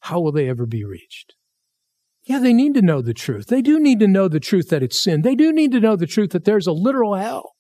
how 0.02 0.20
will 0.20 0.32
they 0.32 0.50
ever 0.50 0.66
be 0.66 0.84
reached? 0.84 1.36
Yeah, 2.24 2.40
they 2.40 2.54
need 2.54 2.74
to 2.76 2.82
know 2.82 3.02
the 3.02 3.14
truth. 3.14 3.48
They 3.48 3.62
do 3.62 3.80
need 3.80 4.00
to 4.02 4.08
know 4.08 4.28
the 4.28 4.40
truth 4.40 4.70
that 4.70 4.84
it's 4.84 5.00
sin. 5.00 5.22
They 5.22 5.36
do 5.36 5.52
need 5.52 5.72
to 5.72 5.80
know 5.80 5.96
the 5.96 6.06
truth 6.06 6.32
that 6.32 6.46
there's 6.46 6.68
a 6.68 6.72
literal 6.72 7.16
hell. 7.16 7.54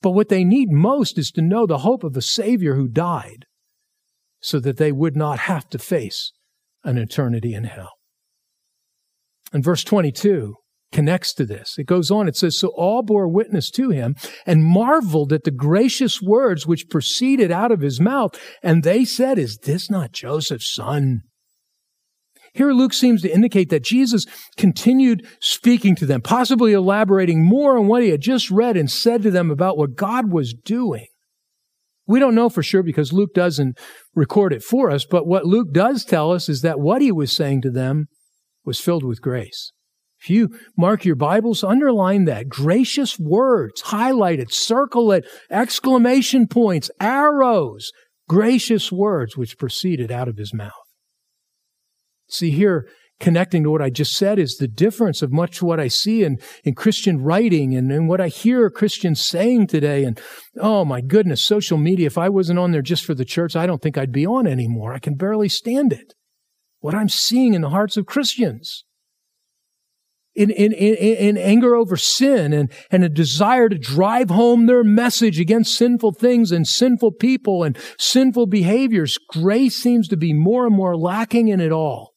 But 0.00 0.10
what 0.10 0.28
they 0.28 0.44
need 0.44 0.70
most 0.70 1.18
is 1.18 1.30
to 1.32 1.42
know 1.42 1.66
the 1.66 1.78
hope 1.78 2.04
of 2.04 2.16
a 2.16 2.22
Savior 2.22 2.74
who 2.74 2.88
died 2.88 3.46
so 4.40 4.60
that 4.60 4.76
they 4.76 4.92
would 4.92 5.16
not 5.16 5.40
have 5.40 5.68
to 5.70 5.78
face 5.78 6.32
an 6.84 6.96
eternity 6.96 7.54
in 7.54 7.64
hell. 7.64 7.90
And 9.52 9.64
verse 9.64 9.82
22 9.82 10.54
connects 10.92 11.34
to 11.34 11.44
this. 11.44 11.74
It 11.78 11.86
goes 11.86 12.10
on, 12.10 12.28
it 12.28 12.36
says, 12.36 12.58
So 12.58 12.68
all 12.68 13.02
bore 13.02 13.28
witness 13.28 13.70
to 13.72 13.90
him 13.90 14.14
and 14.46 14.64
marveled 14.64 15.32
at 15.32 15.44
the 15.44 15.50
gracious 15.50 16.22
words 16.22 16.66
which 16.66 16.88
proceeded 16.88 17.50
out 17.50 17.72
of 17.72 17.80
his 17.80 18.00
mouth. 18.00 18.38
And 18.62 18.82
they 18.82 19.04
said, 19.04 19.38
Is 19.38 19.58
this 19.58 19.90
not 19.90 20.12
Joseph's 20.12 20.72
son? 20.72 21.22
Here, 22.54 22.72
Luke 22.72 22.92
seems 22.92 23.22
to 23.22 23.32
indicate 23.32 23.70
that 23.70 23.84
Jesus 23.84 24.26
continued 24.56 25.26
speaking 25.40 25.94
to 25.96 26.06
them, 26.06 26.22
possibly 26.22 26.72
elaborating 26.72 27.44
more 27.44 27.78
on 27.78 27.86
what 27.86 28.02
he 28.02 28.10
had 28.10 28.20
just 28.20 28.50
read 28.50 28.76
and 28.76 28.90
said 28.90 29.22
to 29.22 29.30
them 29.30 29.50
about 29.50 29.76
what 29.76 29.96
God 29.96 30.30
was 30.32 30.54
doing. 30.54 31.06
We 32.06 32.20
don't 32.20 32.34
know 32.34 32.48
for 32.48 32.62
sure 32.62 32.82
because 32.82 33.12
Luke 33.12 33.34
doesn't 33.34 33.78
record 34.14 34.54
it 34.54 34.62
for 34.62 34.90
us, 34.90 35.04
but 35.04 35.26
what 35.26 35.44
Luke 35.44 35.72
does 35.72 36.04
tell 36.04 36.32
us 36.32 36.48
is 36.48 36.62
that 36.62 36.80
what 36.80 37.02
he 37.02 37.12
was 37.12 37.30
saying 37.30 37.60
to 37.62 37.70
them 37.70 38.06
was 38.64 38.80
filled 38.80 39.04
with 39.04 39.20
grace. 39.20 39.72
If 40.20 40.30
you 40.30 40.48
mark 40.76 41.04
your 41.04 41.14
Bibles, 41.14 41.62
underline 41.62 42.24
that. 42.24 42.48
Gracious 42.48 43.18
words, 43.18 43.82
highlight 43.82 44.40
it, 44.40 44.52
circle 44.52 45.12
it, 45.12 45.24
exclamation 45.50 46.48
points, 46.48 46.90
arrows, 46.98 47.92
gracious 48.28 48.90
words 48.90 49.36
which 49.36 49.58
proceeded 49.58 50.10
out 50.10 50.28
of 50.28 50.38
his 50.38 50.52
mouth. 50.52 50.72
See 52.28 52.50
here, 52.50 52.86
connecting 53.20 53.64
to 53.64 53.70
what 53.70 53.82
I 53.82 53.90
just 53.90 54.12
said 54.12 54.38
is 54.38 54.56
the 54.56 54.68
difference 54.68 55.22
of 55.22 55.32
much 55.32 55.60
what 55.60 55.80
I 55.80 55.88
see 55.88 56.22
in, 56.22 56.38
in 56.64 56.74
Christian 56.74 57.20
writing 57.22 57.74
and, 57.74 57.90
and 57.90 58.08
what 58.08 58.20
I 58.20 58.28
hear 58.28 58.70
Christians 58.70 59.20
saying 59.20 59.66
today. 59.66 60.04
And 60.04 60.20
oh 60.60 60.84
my 60.84 61.00
goodness, 61.00 61.42
social 61.42 61.78
media, 61.78 62.06
if 62.06 62.18
I 62.18 62.28
wasn't 62.28 62.58
on 62.58 62.70
there 62.70 62.82
just 62.82 63.04
for 63.04 63.14
the 63.14 63.24
church, 63.24 63.56
I 63.56 63.66
don't 63.66 63.82
think 63.82 63.98
I'd 63.98 64.12
be 64.12 64.26
on 64.26 64.46
anymore. 64.46 64.92
I 64.92 64.98
can 64.98 65.14
barely 65.14 65.48
stand 65.48 65.92
it. 65.92 66.14
What 66.80 66.94
I'm 66.94 67.08
seeing 67.08 67.54
in 67.54 67.62
the 67.62 67.70
hearts 67.70 67.96
of 67.96 68.06
Christians. 68.06 68.84
In, 70.36 70.50
in, 70.50 70.72
in, 70.72 70.94
in 70.94 71.36
anger 71.36 71.74
over 71.74 71.96
sin 71.96 72.52
and, 72.52 72.70
and 72.92 73.02
a 73.02 73.08
desire 73.08 73.68
to 73.68 73.76
drive 73.76 74.30
home 74.30 74.66
their 74.66 74.84
message 74.84 75.40
against 75.40 75.74
sinful 75.74 76.12
things 76.12 76.52
and 76.52 76.64
sinful 76.64 77.14
people 77.14 77.64
and 77.64 77.76
sinful 77.98 78.46
behaviors, 78.46 79.18
grace 79.30 79.74
seems 79.76 80.06
to 80.06 80.16
be 80.16 80.32
more 80.32 80.64
and 80.64 80.76
more 80.76 80.96
lacking 80.96 81.48
in 81.48 81.58
it 81.58 81.72
all 81.72 82.07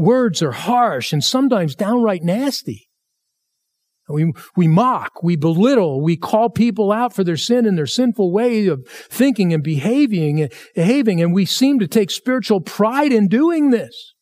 words 0.00 0.42
are 0.42 0.52
harsh 0.52 1.12
and 1.12 1.22
sometimes 1.22 1.74
downright 1.74 2.22
nasty. 2.22 2.88
We, 4.08 4.32
we 4.56 4.66
mock, 4.66 5.22
we 5.22 5.36
belittle, 5.36 6.02
we 6.02 6.16
call 6.16 6.50
people 6.50 6.90
out 6.90 7.14
for 7.14 7.22
their 7.22 7.36
sin 7.36 7.64
and 7.64 7.78
their 7.78 7.86
sinful 7.86 8.32
way 8.32 8.66
of 8.66 8.84
thinking 8.88 9.52
and 9.52 9.62
behaving, 9.62 10.48
behaving, 10.74 11.22
and 11.22 11.32
we 11.32 11.44
seem 11.44 11.78
to 11.78 11.86
take 11.86 12.10
spiritual 12.10 12.60
pride 12.60 13.12
in 13.12 13.28
doing 13.28 13.70
this. 13.70 14.14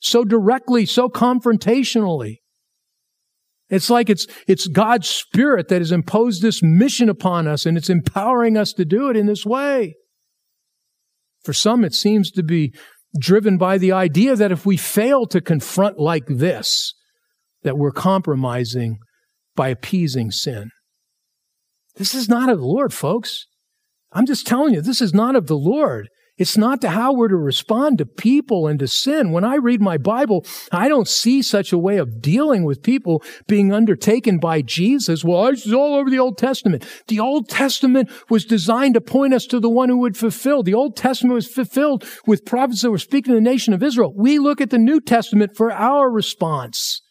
So 0.00 0.24
directly, 0.24 0.86
so 0.86 1.08
confrontationally. 1.08 2.36
It's 3.68 3.88
like 3.88 4.10
it's, 4.10 4.26
it's 4.46 4.66
God's 4.66 5.08
Spirit 5.08 5.68
that 5.68 5.80
has 5.80 5.92
imposed 5.92 6.42
this 6.42 6.62
mission 6.62 7.08
upon 7.08 7.46
us 7.46 7.66
and 7.66 7.76
it's 7.76 7.90
empowering 7.90 8.56
us 8.56 8.72
to 8.74 8.84
do 8.84 9.08
it 9.10 9.16
in 9.16 9.26
this 9.26 9.46
way. 9.46 9.94
For 11.44 11.52
some, 11.52 11.84
it 11.84 11.94
seems 11.94 12.30
to 12.32 12.42
be 12.42 12.72
driven 13.18 13.58
by 13.58 13.78
the 13.78 13.92
idea 13.92 14.36
that 14.36 14.52
if 14.52 14.64
we 14.64 14.76
fail 14.76 15.26
to 15.26 15.40
confront 15.40 15.98
like 15.98 16.26
this, 16.26 16.94
that 17.62 17.76
we're 17.76 17.92
compromising 17.92 18.98
by 19.54 19.68
appeasing 19.68 20.30
sin. 20.30 20.70
This 21.96 22.14
is 22.14 22.28
not 22.28 22.48
of 22.48 22.58
the 22.58 22.66
Lord, 22.66 22.92
folks. 22.92 23.46
I'm 24.12 24.26
just 24.26 24.46
telling 24.46 24.74
you, 24.74 24.80
this 24.80 25.00
is 25.00 25.12
not 25.12 25.36
of 25.36 25.46
the 25.46 25.56
Lord. 25.56 26.08
It's 26.42 26.56
not 26.56 26.80
to 26.80 26.90
how 26.90 27.12
we're 27.12 27.28
to 27.28 27.36
respond 27.36 27.98
to 27.98 28.04
people 28.04 28.66
and 28.66 28.76
to 28.80 28.88
sin. 28.88 29.30
When 29.30 29.44
I 29.44 29.54
read 29.54 29.80
my 29.80 29.96
Bible, 29.96 30.44
I 30.72 30.88
don't 30.88 31.06
see 31.06 31.40
such 31.40 31.72
a 31.72 31.78
way 31.78 31.98
of 31.98 32.20
dealing 32.20 32.64
with 32.64 32.82
people 32.82 33.22
being 33.46 33.72
undertaken 33.72 34.40
by 34.40 34.62
Jesus. 34.62 35.24
Well, 35.24 35.46
it's 35.46 35.72
all 35.72 35.94
over 35.94 36.10
the 36.10 36.18
Old 36.18 36.38
Testament. 36.38 36.84
The 37.06 37.20
Old 37.20 37.48
Testament 37.48 38.10
was 38.28 38.44
designed 38.44 38.94
to 38.94 39.00
point 39.00 39.34
us 39.34 39.46
to 39.46 39.60
the 39.60 39.70
one 39.70 39.88
who 39.88 39.98
would 39.98 40.16
fulfill. 40.16 40.64
The 40.64 40.74
Old 40.74 40.96
Testament 40.96 41.36
was 41.36 41.46
fulfilled 41.46 42.04
with 42.26 42.44
prophets 42.44 42.82
that 42.82 42.90
were 42.90 42.98
speaking 42.98 43.30
to 43.30 43.36
the 43.36 43.40
nation 43.40 43.72
of 43.72 43.80
Israel. 43.80 44.12
We 44.12 44.40
look 44.40 44.60
at 44.60 44.70
the 44.70 44.78
New 44.78 45.00
Testament 45.00 45.56
for 45.56 45.70
our 45.70 46.10
response 46.10 47.02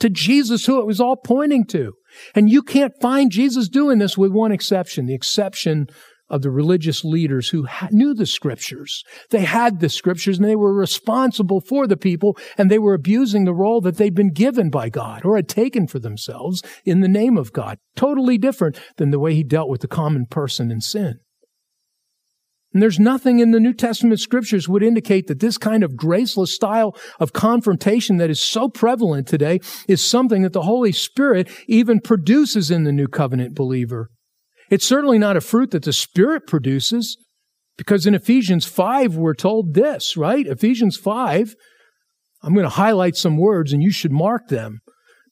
to 0.00 0.08
Jesus, 0.08 0.64
who 0.64 0.80
it 0.80 0.86
was 0.86 0.98
all 0.98 1.16
pointing 1.16 1.66
to. 1.66 1.92
And 2.34 2.48
you 2.48 2.62
can't 2.62 2.94
find 3.02 3.30
Jesus 3.30 3.68
doing 3.68 3.98
this 3.98 4.16
with 4.16 4.32
one 4.32 4.50
exception, 4.50 5.04
the 5.04 5.14
exception 5.14 5.88
of 6.30 6.42
the 6.42 6.50
religious 6.50 7.04
leaders 7.04 7.48
who 7.48 7.66
knew 7.90 8.14
the 8.14 8.26
scriptures. 8.26 9.04
They 9.30 9.40
had 9.40 9.80
the 9.80 9.88
scriptures 9.88 10.38
and 10.38 10.46
they 10.46 10.56
were 10.56 10.74
responsible 10.74 11.60
for 11.60 11.86
the 11.86 11.96
people 11.96 12.36
and 12.56 12.70
they 12.70 12.78
were 12.78 12.94
abusing 12.94 13.44
the 13.44 13.54
role 13.54 13.80
that 13.82 13.96
they'd 13.96 14.14
been 14.14 14.32
given 14.32 14.70
by 14.70 14.88
God 14.88 15.24
or 15.24 15.36
had 15.36 15.48
taken 15.48 15.86
for 15.86 15.98
themselves 15.98 16.62
in 16.84 17.00
the 17.00 17.08
name 17.08 17.36
of 17.36 17.52
God. 17.52 17.78
Totally 17.96 18.38
different 18.38 18.78
than 18.96 19.10
the 19.10 19.18
way 19.18 19.34
he 19.34 19.42
dealt 19.42 19.68
with 19.68 19.80
the 19.80 19.88
common 19.88 20.26
person 20.26 20.70
in 20.70 20.80
sin. 20.80 21.20
And 22.72 22.82
there's 22.82 23.00
nothing 23.00 23.38
in 23.38 23.50
the 23.50 23.60
New 23.60 23.72
Testament 23.72 24.20
scriptures 24.20 24.68
would 24.68 24.82
indicate 24.82 25.26
that 25.26 25.40
this 25.40 25.56
kind 25.56 25.82
of 25.82 25.96
graceless 25.96 26.54
style 26.54 26.94
of 27.18 27.32
confrontation 27.32 28.18
that 28.18 28.28
is 28.28 28.40
so 28.40 28.68
prevalent 28.68 29.26
today 29.26 29.60
is 29.88 30.04
something 30.04 30.42
that 30.42 30.52
the 30.52 30.62
Holy 30.62 30.92
Spirit 30.92 31.48
even 31.66 31.98
produces 31.98 32.70
in 32.70 32.84
the 32.84 32.92
new 32.92 33.08
covenant 33.08 33.54
believer. 33.54 34.10
It's 34.70 34.86
certainly 34.86 35.18
not 35.18 35.36
a 35.36 35.40
fruit 35.40 35.70
that 35.70 35.84
the 35.84 35.92
Spirit 35.92 36.46
produces, 36.46 37.16
because 37.76 38.06
in 38.06 38.14
Ephesians 38.14 38.66
5, 38.66 39.16
we're 39.16 39.34
told 39.34 39.74
this, 39.74 40.16
right? 40.16 40.46
Ephesians 40.46 40.96
5, 40.96 41.54
I'm 42.42 42.52
going 42.54 42.64
to 42.64 42.70
highlight 42.70 43.16
some 43.16 43.36
words 43.36 43.72
and 43.72 43.82
you 43.82 43.90
should 43.90 44.12
mark 44.12 44.48
them. 44.48 44.80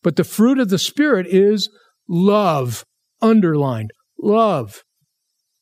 But 0.02 0.16
the 0.16 0.24
fruit 0.24 0.58
of 0.58 0.68
the 0.68 0.78
Spirit 0.78 1.26
is 1.26 1.68
love, 2.08 2.84
underlined, 3.20 3.90
love, 4.18 4.82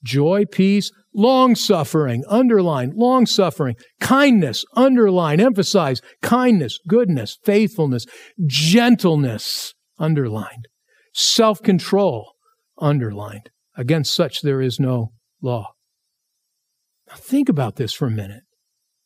joy, 0.03 0.45
peace, 0.51 0.91
long 1.15 1.55
suffering, 1.55 2.25
underline, 2.29 2.93
long 2.95 3.25
suffering, 3.25 3.77
kindness, 4.01 4.65
underline, 4.77 5.41
emphasize, 5.41 6.01
kindness, 6.23 6.79
goodness, 6.87 7.39
faithfulness, 7.45 8.05
gentleness, 8.47 9.75
underlined, 9.99 10.69
self 11.15 11.63
control, 11.63 12.33
underlined. 12.79 13.51
Against 13.77 14.15
such 14.15 14.43
there 14.43 14.61
is 14.61 14.79
no 14.79 15.13
law. 15.43 15.73
Now 17.09 17.17
think 17.17 17.49
about 17.49 17.77
this 17.77 17.93
for 17.93 18.07
a 18.07 18.11
minute. 18.11 18.43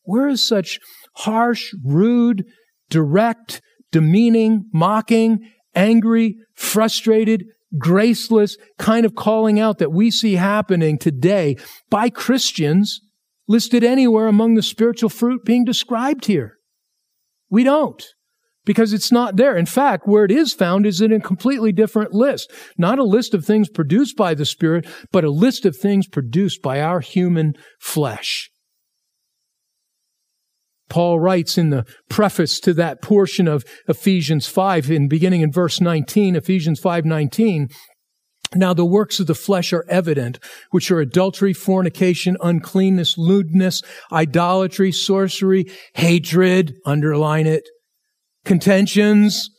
Where 0.03 0.29
is 0.29 0.43
such 0.43 0.79
harsh, 1.17 1.73
rude, 1.85 2.45
direct, 2.89 3.61
demeaning, 3.93 4.65
mocking, 4.73 5.51
angry, 5.75 6.37
frustrated, 6.55 7.45
graceless 7.77 8.57
kind 8.79 9.05
of 9.05 9.15
calling 9.15 9.61
out 9.61 9.79
that 9.79 9.93
we 9.93 10.11
see 10.11 10.35
happening 10.35 10.99
today 10.99 11.57
by 11.91 12.09
Christians 12.09 13.01
listed 13.47 13.85
anywhere 13.85 14.27
among 14.27 14.55
the 14.55 14.63
spiritual 14.63 15.11
fruit 15.11 15.45
being 15.45 15.65
described 15.65 16.27
here. 16.27 16.55
We 17.51 17.65
don't 17.65 18.03
because 18.69 18.93
it's 18.93 19.11
not 19.11 19.37
there. 19.37 19.57
In 19.57 19.65
fact, 19.65 20.07
where 20.07 20.27
it 20.27 20.31
is 20.31 20.53
found 20.53 20.85
is 20.85 21.01
in 21.01 21.11
a 21.11 21.19
completely 21.19 21.73
different 21.73 22.13
list. 22.13 22.53
Not 22.77 22.99
a 22.99 23.03
list 23.03 23.33
of 23.33 23.43
things 23.43 23.71
produced 23.71 24.15
by 24.15 24.35
the 24.35 24.45
Spirit, 24.45 24.87
but 25.11 25.25
a 25.25 25.31
list 25.31 25.65
of 25.65 25.75
things 25.75 26.07
produced 26.07 26.61
by 26.61 26.83
our 26.83 27.01
human 27.01 27.55
flesh. 27.81 28.51
Paul 30.91 31.19
writes 31.19 31.57
in 31.57 31.71
the 31.71 31.87
preface 32.11 32.61
to 32.61 32.75
that 32.75 33.01
portion 33.01 33.49
of 33.49 33.65
Ephesians 33.89 34.47
5 34.49 34.91
in 34.91 35.09
beginning 35.09 35.41
in 35.41 35.51
verse 35.51 35.81
19, 35.81 36.37
Ephesians 36.37 36.79
5:19, 36.79 37.69
now 38.55 38.75
the 38.75 38.85
works 38.85 39.19
of 39.19 39.29
the 39.29 39.35
flesh 39.35 39.73
are 39.73 39.87
evident, 39.89 40.39
which 40.73 40.91
are 40.91 41.01
adultery, 41.01 41.55
fornication, 41.55 42.37
uncleanness, 42.43 43.17
lewdness, 43.17 43.81
idolatry, 44.13 44.93
sorcery, 44.93 45.65
hatred, 45.95 46.75
underline 46.85 47.47
it, 47.47 47.67
contentions, 48.49 49.50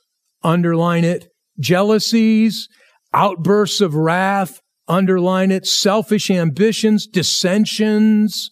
underline 0.43 1.05
it, 1.05 1.27
jealousies, 1.60 2.67
outbursts 3.13 3.81
of 3.81 3.93
wrath, 3.93 4.60
underline 4.88 5.51
it, 5.51 5.65
selfish 5.67 6.31
ambitions, 6.31 7.05
dissensions, 7.05 8.50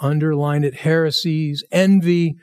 underline 0.00 0.64
it, 0.64 0.80
heresies, 0.80 1.64
envy, 1.70 2.34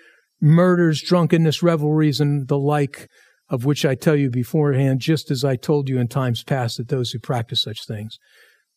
murders, 0.42 1.02
drunkenness, 1.02 1.62
revelries, 1.62 2.22
and 2.22 2.48
the 2.48 2.58
like, 2.58 3.08
of 3.50 3.66
which 3.66 3.86
I 3.86 3.96
tell 3.96 4.16
you 4.16 4.30
beforehand, 4.30 5.02
just 5.02 5.30
as 5.30 5.44
I 5.44 5.58
told 5.58 5.90
you 5.90 6.00
in 6.00 6.08
times 6.08 6.42
past, 6.42 6.78
that 6.78 6.88
those 6.88 7.12
who 7.12 7.20
practice 7.20 7.62
such 7.62 7.86
things 7.86 8.18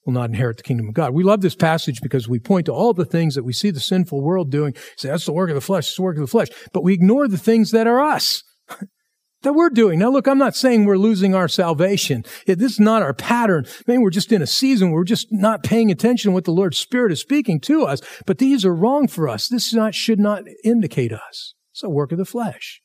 will 0.05 0.13
not 0.13 0.31
inherit 0.31 0.57
the 0.57 0.63
kingdom 0.63 0.89
of 0.89 0.95
God. 0.95 1.13
We 1.13 1.23
love 1.23 1.41
this 1.41 1.55
passage 1.55 2.01
because 2.01 2.29
we 2.29 2.39
point 2.39 2.67
to 2.67 2.73
all 2.73 2.95
the 2.95 3.05
things 3.05 3.35
that 3.35 3.45
we 3.45 3.53
see 3.53 3.71
the 3.71 3.81
sinful 3.81 4.23
world 4.23 4.51
doing. 4.51 4.75
Say, 4.97 5.09
that's 5.09 5.27
the 5.27 5.33
work 5.33 5.51
of 5.51 5.55
the 5.55 5.61
flesh, 5.61 5.89
it's 5.89 5.97
the 5.97 6.03
work 6.03 6.17
of 6.17 6.23
the 6.23 6.27
flesh. 6.27 6.49
But 6.73 6.83
we 6.83 6.95
ignore 6.95 7.29
the 7.29 7.39
things 7.39 7.71
that 7.73 7.87
are 7.87 8.01
us. 8.01 8.43
that 9.43 9.53
we're 9.53 9.71
doing. 9.71 9.99
Now, 9.99 10.11
look, 10.11 10.27
I'm 10.27 10.39
not 10.39 10.57
saying 10.57 10.85
we're 10.85 10.97
losing 10.97 11.35
our 11.35 11.49
salvation. 11.49 12.25
This 12.47 12.73
is 12.73 12.81
not 12.81 13.03
our 13.03 13.15
pattern. 13.15 13.67
Maybe 13.87 13.99
we're 13.99 14.11
just 14.11 14.33
in 14.33 14.43
a 14.43 14.47
season 14.47 14.91
where 14.91 15.01
we're 15.01 15.05
just 15.05 15.29
not 15.31 15.63
paying 15.63 15.91
attention 15.91 16.31
to 16.31 16.35
what 16.35 16.45
the 16.45 16.51
Lord's 16.51 16.79
Spirit 16.79 17.13
is 17.13 17.21
speaking 17.21 17.61
to 17.61 17.85
us. 17.85 18.01
But 18.27 18.39
these 18.39 18.65
are 18.65 18.75
wrong 18.75 19.07
for 19.07 19.29
us. 19.29 19.49
This 19.49 19.73
not, 19.73 19.95
should 19.95 20.19
not 20.19 20.43
indicate 20.65 21.13
us. 21.13 21.55
It's 21.73 21.85
a 21.85 21.89
work 21.89 22.13
of 22.13 22.19
the 22.19 22.25
flesh. 22.25 22.81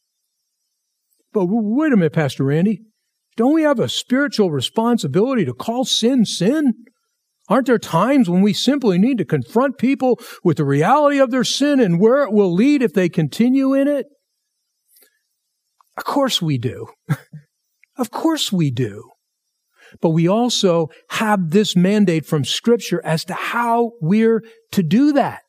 But 1.32 1.46
wait 1.48 1.92
a 1.92 1.98
minute, 1.98 2.14
Pastor 2.14 2.44
Randy. 2.44 2.82
Don't 3.36 3.54
we 3.54 3.64
have 3.64 3.80
a 3.80 3.90
spiritual 3.90 4.52
responsibility 4.52 5.46
to 5.46 5.54
call 5.54 5.86
sin 5.86 6.26
sin? 6.26 6.74
Aren't 7.50 7.68
there 7.68 7.78
times 7.78 8.30
when 8.30 8.42
we 8.42 8.54
simply 8.54 8.98
need 8.98 9.18
to 9.18 9.26
confront 9.26 9.78
people 9.78 10.20
with 10.44 10.58
the 10.58 10.66
reality 10.66 11.20
of 11.20 11.32
their 11.32 11.44
sin 11.44 11.80
and 11.80 12.00
where 12.00 12.24
it 12.24 12.32
will 12.32 12.54
lead 12.54 12.82
if 12.82 12.94
they 12.94 13.10
continue 13.10 13.74
in 13.74 13.88
it? 13.88 14.08
Of 15.98 16.06
course 16.06 16.42
we 16.42 16.58
do. 16.58 16.88
of 17.98 18.12
course 18.12 18.52
we 18.52 18.72
do. 18.72 19.10
But 20.02 20.10
we 20.10 20.28
also 20.28 20.90
have 21.10 21.52
this 21.52 21.76
mandate 21.76 22.26
from 22.26 22.46
Scripture 22.46 23.02
as 23.06 23.26
to 23.26 23.34
how 23.34 23.92
we're 24.02 24.44
to 24.72 24.82
do 24.82 25.12
that. 25.14 25.44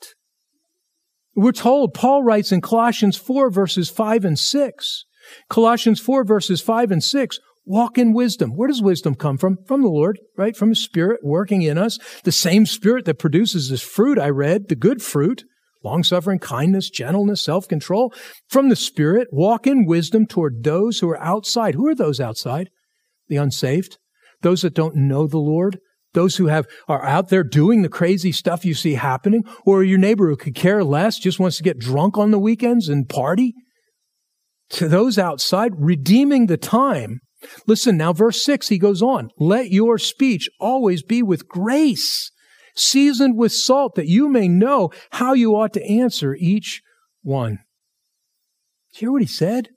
We're 1.35 1.53
told, 1.53 1.95
Paul 1.95 2.23
writes 2.23 2.53
in 2.53 2.61
Colossians 2.61 3.17
4 3.17 3.51
verses 3.51 3.89
5 3.89 4.25
and 4.25 4.39
6. 4.39 5.05
Colossians 5.49 6.01
4 6.01 6.25
verses 6.25 6.61
5 6.61 6.91
and 6.91 7.03
6. 7.03 7.39
Walk 7.67 7.97
in 7.97 8.13
wisdom. 8.13 8.51
Where 8.51 8.69
does 8.69 8.83
wisdom 8.83 9.15
come 9.15 9.39
from? 9.39 9.57
From 9.67 9.83
the 9.83 9.89
Lord, 9.89 10.19
right? 10.37 10.57
From 10.57 10.69
His 10.69 10.83
Spirit 10.83 11.21
working 11.23 11.63
in 11.63 11.79
us. 11.79 11.99
The 12.25 12.33
same 12.33 12.67
Spirit 12.67 13.07
that 13.07 13.19
produces 13.19 13.71
this 13.71 13.83
fruit 13.83 14.19
I 14.19 14.29
read, 14.29 14.69
the 14.69 14.77
good 14.77 15.03
fruit 15.03 15.45
long 15.85 16.03
suffering, 16.03 16.39
kindness, 16.39 16.91
gentleness, 16.91 17.45
self 17.45 17.69
control 17.69 18.13
from 18.49 18.71
the 18.71 18.77
Spirit. 18.77 19.29
Walk 19.31 19.67
in 19.67 19.87
wisdom 19.87 20.27
toward 20.27 20.65
those 20.65 20.99
who 20.99 21.09
are 21.11 21.21
outside. 21.21 21.75
Who 21.75 21.87
are 21.87 21.95
those 21.95 22.21
outside? 22.21 22.71
The 23.29 23.37
unsaved, 23.37 23.99
those 24.43 24.63
that 24.63 24.75
don't 24.75 24.97
know 24.97 25.27
the 25.27 25.39
Lord, 25.39 25.79
those 26.15 26.37
who 26.37 26.47
have 26.47 26.67
are 26.89 27.05
out 27.05 27.29
there 27.29 27.45
doing 27.45 27.83
the 27.83 27.89
crazy 27.89 28.33
stuff 28.33 28.65
you 28.65 28.75
see 28.75 28.95
happening, 28.95 29.45
or 29.65 29.85
your 29.85 29.99
neighbor 29.99 30.29
who 30.29 30.37
could 30.37 30.55
care 30.55 30.83
less, 30.83 31.19
just 31.19 31.39
wants 31.39 31.59
to 31.59 31.63
get 31.63 31.79
drunk 31.79 32.17
on 32.19 32.31
the 32.31 32.39
weekends 32.39 32.89
and 32.89 33.09
party. 33.09 33.55
To 34.71 34.89
those 34.89 35.19
outside, 35.19 35.73
redeeming 35.77 36.47
the 36.47 36.57
time. 36.57 37.21
Listen 37.67 37.97
now, 37.97 38.13
verse 38.13 38.45
six, 38.45 38.69
he 38.69 38.79
goes 38.79 39.03
on, 39.03 39.31
let 39.39 39.71
your 39.71 39.99
speech 39.99 40.49
always 40.61 41.03
be 41.03 41.23
with 41.23 41.49
grace 41.49 42.31
seasoned 42.75 43.37
with 43.37 43.53
salt, 43.53 43.95
that 43.95 44.09
you 44.09 44.29
may 44.29 44.49
know 44.49 44.91
how 45.13 45.33
you 45.33 45.53
ought 45.53 45.73
to 45.75 45.85
answer 45.85 46.35
each 46.35 46.83
one. 47.23 47.61
Hear 48.93 49.13
what 49.13 49.23
he 49.23 49.29
said? 49.29 49.71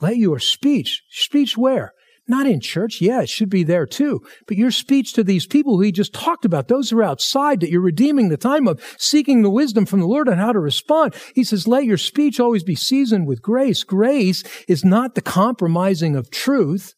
Let 0.00 0.16
your 0.16 0.38
speech, 0.38 1.02
speech 1.10 1.56
where? 1.56 1.92
Not 2.30 2.46
in 2.46 2.60
church. 2.60 3.00
Yeah, 3.00 3.22
it 3.22 3.30
should 3.30 3.48
be 3.48 3.64
there 3.64 3.86
too. 3.86 4.20
But 4.46 4.58
your 4.58 4.70
speech 4.70 5.14
to 5.14 5.24
these 5.24 5.46
people 5.46 5.76
who 5.76 5.82
he 5.82 5.92
just 5.92 6.12
talked 6.12 6.44
about, 6.44 6.68
those 6.68 6.90
who 6.90 6.98
are 6.98 7.04
outside 7.04 7.60
that 7.60 7.70
you're 7.70 7.80
redeeming 7.80 8.28
the 8.28 8.36
time 8.36 8.68
of 8.68 8.80
seeking 8.98 9.42
the 9.42 9.50
wisdom 9.50 9.86
from 9.86 10.00
the 10.00 10.06
Lord 10.06 10.28
on 10.28 10.36
how 10.36 10.52
to 10.52 10.60
respond. 10.60 11.14
He 11.34 11.42
says, 11.42 11.66
let 11.66 11.86
your 11.86 11.96
speech 11.96 12.38
always 12.38 12.62
be 12.62 12.74
seasoned 12.74 13.26
with 13.26 13.40
grace. 13.40 13.82
Grace 13.82 14.44
is 14.68 14.84
not 14.84 15.14
the 15.14 15.22
compromising 15.22 16.14
of 16.14 16.30
truth 16.30 16.94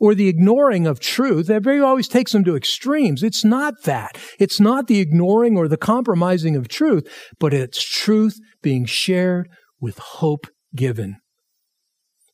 or 0.00 0.14
the 0.14 0.28
ignoring 0.28 0.86
of 0.86 0.98
truth, 0.98 1.46
That 1.46 1.62
very 1.62 1.78
always 1.78 2.08
takes 2.08 2.32
them 2.32 2.42
to 2.44 2.56
extremes. 2.56 3.22
It's 3.22 3.44
not 3.44 3.74
that. 3.84 4.18
It's 4.38 4.58
not 4.58 4.86
the 4.86 4.98
ignoring 4.98 5.58
or 5.58 5.68
the 5.68 5.76
compromising 5.76 6.56
of 6.56 6.68
truth, 6.68 7.06
but 7.38 7.52
it's 7.52 7.82
truth 7.82 8.38
being 8.62 8.86
shared 8.86 9.50
with 9.78 9.98
hope 9.98 10.46
given. 10.74 11.18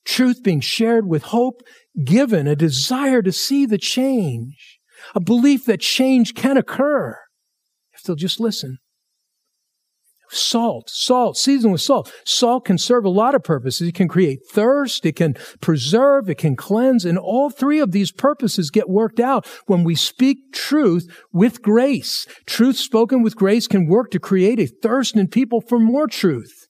Truth 0.07 0.41
being 0.41 0.61
shared 0.61 1.05
with 1.05 1.23
hope 1.23 1.61
given, 2.03 2.47
a 2.47 2.55
desire 2.55 3.21
to 3.21 3.31
see 3.33 3.65
the 3.65 3.77
change, 3.77 4.79
a 5.13 5.19
belief 5.19 5.65
that 5.65 5.81
change 5.81 6.33
can 6.33 6.55
occur 6.55 7.17
if 7.93 8.03
they'll 8.03 8.15
just 8.15 8.39
listen. 8.39 8.77
Salt, 10.29 10.89
salt, 10.89 11.37
seasoned 11.37 11.73
with 11.73 11.81
salt. 11.81 12.11
Salt 12.25 12.65
can 12.65 12.77
serve 12.77 13.03
a 13.03 13.09
lot 13.09 13.35
of 13.35 13.43
purposes. 13.43 13.89
It 13.89 13.95
can 13.95 14.07
create 14.07 14.39
thirst, 14.49 15.05
it 15.05 15.17
can 15.17 15.35
preserve, 15.61 16.29
it 16.29 16.37
can 16.37 16.55
cleanse, 16.55 17.03
and 17.05 17.17
all 17.17 17.49
three 17.49 17.79
of 17.79 17.91
these 17.91 18.11
purposes 18.11 18.69
get 18.69 18.89
worked 18.89 19.19
out 19.19 19.45
when 19.67 19.83
we 19.83 19.95
speak 19.95 20.53
truth 20.53 21.07
with 21.33 21.61
grace. 21.61 22.25
Truth 22.45 22.77
spoken 22.77 23.21
with 23.21 23.35
grace 23.35 23.67
can 23.67 23.87
work 23.87 24.11
to 24.11 24.19
create 24.19 24.59
a 24.59 24.67
thirst 24.67 25.17
in 25.17 25.27
people 25.27 25.61
for 25.61 25.79
more 25.79 26.07
truth. 26.07 26.66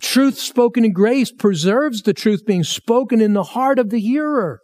Truth 0.00 0.38
spoken 0.38 0.84
in 0.84 0.92
grace 0.92 1.32
preserves 1.32 2.02
the 2.02 2.14
truth 2.14 2.44
being 2.44 2.64
spoken 2.64 3.20
in 3.20 3.32
the 3.34 3.44
heart 3.44 3.78
of 3.78 3.90
the 3.90 4.00
hearer. 4.00 4.60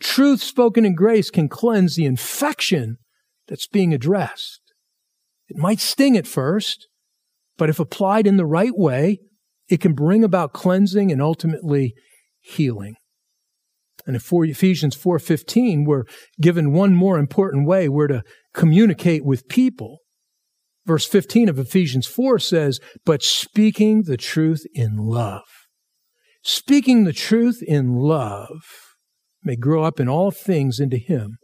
Truth 0.00 0.42
spoken 0.42 0.84
in 0.84 0.94
grace 0.94 1.30
can 1.30 1.48
cleanse 1.48 1.96
the 1.96 2.04
infection 2.04 2.98
that's 3.46 3.66
being 3.66 3.94
addressed. 3.94 4.60
It 5.48 5.56
might 5.56 5.80
sting 5.80 6.16
at 6.16 6.26
first, 6.26 6.88
but 7.56 7.70
if 7.70 7.80
applied 7.80 8.26
in 8.26 8.36
the 8.36 8.46
right 8.46 8.76
way, 8.76 9.20
it 9.68 9.80
can 9.80 9.94
bring 9.94 10.24
about 10.24 10.52
cleansing 10.52 11.10
and 11.10 11.20
ultimately 11.20 11.94
healing. 12.40 12.94
And 14.06 14.16
in 14.16 14.50
Ephesians 14.50 14.96
4:15, 14.96 15.84
we're 15.84 16.04
given 16.40 16.72
one 16.72 16.94
more 16.94 17.18
important 17.18 17.66
way 17.66 17.88
we're 17.88 18.06
to 18.06 18.22
communicate 18.54 19.24
with 19.24 19.48
people. 19.48 19.98
Verse 20.88 21.04
15 21.04 21.50
of 21.50 21.58
Ephesians 21.58 22.06
4 22.06 22.38
says, 22.38 22.80
"But 23.04 23.22
speaking 23.22 24.04
the 24.04 24.16
truth 24.16 24.64
in 24.72 24.96
love." 24.96 25.44
Speaking 26.42 27.04
the 27.04 27.12
truth 27.12 27.62
in 27.62 27.96
love 27.96 28.62
may 29.44 29.54
grow 29.54 29.84
up 29.84 30.00
in 30.00 30.08
all 30.08 30.30
things 30.30 30.80
into 30.80 30.96
him 30.96 31.36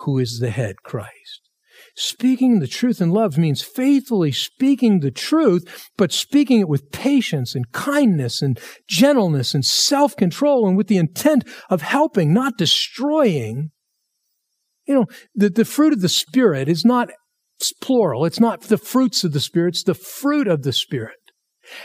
who 0.00 0.18
is 0.18 0.38
the 0.38 0.50
head, 0.50 0.82
Christ. 0.84 1.48
Speaking 1.96 2.58
the 2.58 2.66
truth 2.66 3.00
in 3.00 3.08
love 3.08 3.38
means 3.38 3.62
faithfully 3.62 4.32
speaking 4.32 5.00
the 5.00 5.10
truth, 5.10 5.88
but 5.96 6.12
speaking 6.12 6.60
it 6.60 6.68
with 6.68 6.92
patience 6.92 7.54
and 7.54 7.72
kindness 7.72 8.42
and 8.42 8.60
gentleness 8.86 9.54
and 9.54 9.64
self 9.64 10.14
control 10.14 10.68
and 10.68 10.76
with 10.76 10.88
the 10.88 10.98
intent 10.98 11.48
of 11.70 11.80
helping, 11.80 12.34
not 12.34 12.58
destroying. 12.58 13.70
You 14.86 14.94
know, 14.94 15.06
the, 15.34 15.48
the 15.48 15.64
fruit 15.64 15.94
of 15.94 16.02
the 16.02 16.10
Spirit 16.10 16.68
is 16.68 16.84
not 16.84 17.08
It's 17.58 17.72
plural. 17.72 18.24
It's 18.24 18.40
not 18.40 18.62
the 18.62 18.78
fruits 18.78 19.24
of 19.24 19.32
the 19.32 19.40
Spirit, 19.40 19.74
it's 19.74 19.84
the 19.84 19.94
fruit 19.94 20.48
of 20.48 20.62
the 20.62 20.72
Spirit. 20.72 21.16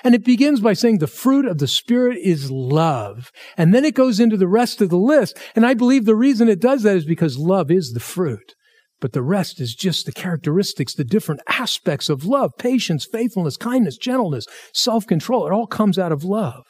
And 0.03 0.13
it 0.13 0.25
begins 0.25 0.60
by 0.60 0.73
saying 0.73 0.97
the 0.97 1.08
fruit 1.08 1.45
of 1.45 1.60
the 1.60 1.67
Spirit 1.67 2.17
is 2.17 2.51
love. 2.51 3.32
And 3.58 3.73
then 3.73 3.86
it 3.86 3.95
goes 3.95 4.19
into 4.19 4.36
the 4.36 4.47
rest 4.47 4.82
of 4.82 4.89
the 4.89 4.97
list. 4.97 5.38
And 5.55 5.65
I 5.65 5.73
believe 5.73 6.05
the 6.05 6.15
reason 6.15 6.49
it 6.49 6.60
does 6.60 6.84
that 6.84 6.97
is 6.97 7.05
because 7.05 7.38
love 7.38 7.71
is 7.71 7.93
the 7.93 8.01
fruit. 8.01 8.55
But 8.99 9.13
the 9.13 9.21
rest 9.21 9.62
is 9.62 9.73
just 9.73 10.05
the 10.05 10.12
characteristics, 10.12 10.93
the 10.93 11.05
different 11.05 11.41
aspects 11.47 12.10
of 12.10 12.25
love, 12.25 12.51
patience, 12.58 13.08
faithfulness, 13.10 13.55
kindness, 13.55 13.95
gentleness, 13.95 14.45
self-control. 14.73 15.47
It 15.47 15.53
all 15.53 15.67
comes 15.67 15.97
out 15.97 16.12
of 16.12 16.25
love. 16.25 16.65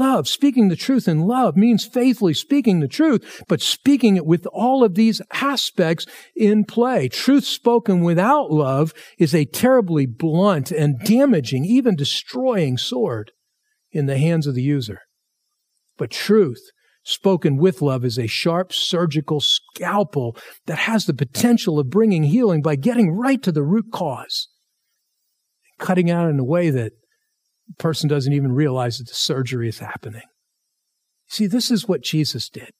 Love, 0.00 0.26
speaking 0.26 0.68
the 0.68 0.76
truth 0.76 1.06
in 1.06 1.20
love 1.20 1.58
means 1.58 1.84
faithfully 1.84 2.32
speaking 2.32 2.80
the 2.80 2.88
truth, 2.88 3.42
but 3.48 3.60
speaking 3.60 4.16
it 4.16 4.24
with 4.24 4.46
all 4.46 4.82
of 4.82 4.94
these 4.94 5.20
aspects 5.30 6.06
in 6.34 6.64
play. 6.64 7.06
Truth 7.06 7.44
spoken 7.44 8.00
without 8.00 8.50
love 8.50 8.94
is 9.18 9.34
a 9.34 9.44
terribly 9.44 10.06
blunt 10.06 10.70
and 10.70 10.98
damaging, 11.00 11.66
even 11.66 11.96
destroying 11.96 12.78
sword 12.78 13.32
in 13.92 14.06
the 14.06 14.16
hands 14.16 14.46
of 14.46 14.54
the 14.54 14.62
user. 14.62 15.00
But 15.98 16.10
truth 16.10 16.70
spoken 17.02 17.58
with 17.58 17.82
love 17.82 18.02
is 18.02 18.18
a 18.18 18.26
sharp 18.26 18.72
surgical 18.72 19.40
scalpel 19.42 20.34
that 20.64 20.78
has 20.78 21.04
the 21.04 21.12
potential 21.12 21.78
of 21.78 21.90
bringing 21.90 22.22
healing 22.22 22.62
by 22.62 22.76
getting 22.76 23.10
right 23.10 23.42
to 23.42 23.52
the 23.52 23.62
root 23.62 23.92
cause, 23.92 24.48
cutting 25.78 26.10
out 26.10 26.30
in 26.30 26.38
a 26.38 26.44
way 26.44 26.70
that 26.70 26.92
person 27.78 28.08
doesn't 28.08 28.32
even 28.32 28.52
realize 28.52 28.98
that 28.98 29.08
the 29.08 29.14
surgery 29.14 29.68
is 29.68 29.78
happening. 29.78 30.22
See, 31.28 31.46
this 31.46 31.70
is 31.70 31.86
what 31.86 32.02
Jesus 32.02 32.48
did. 32.48 32.70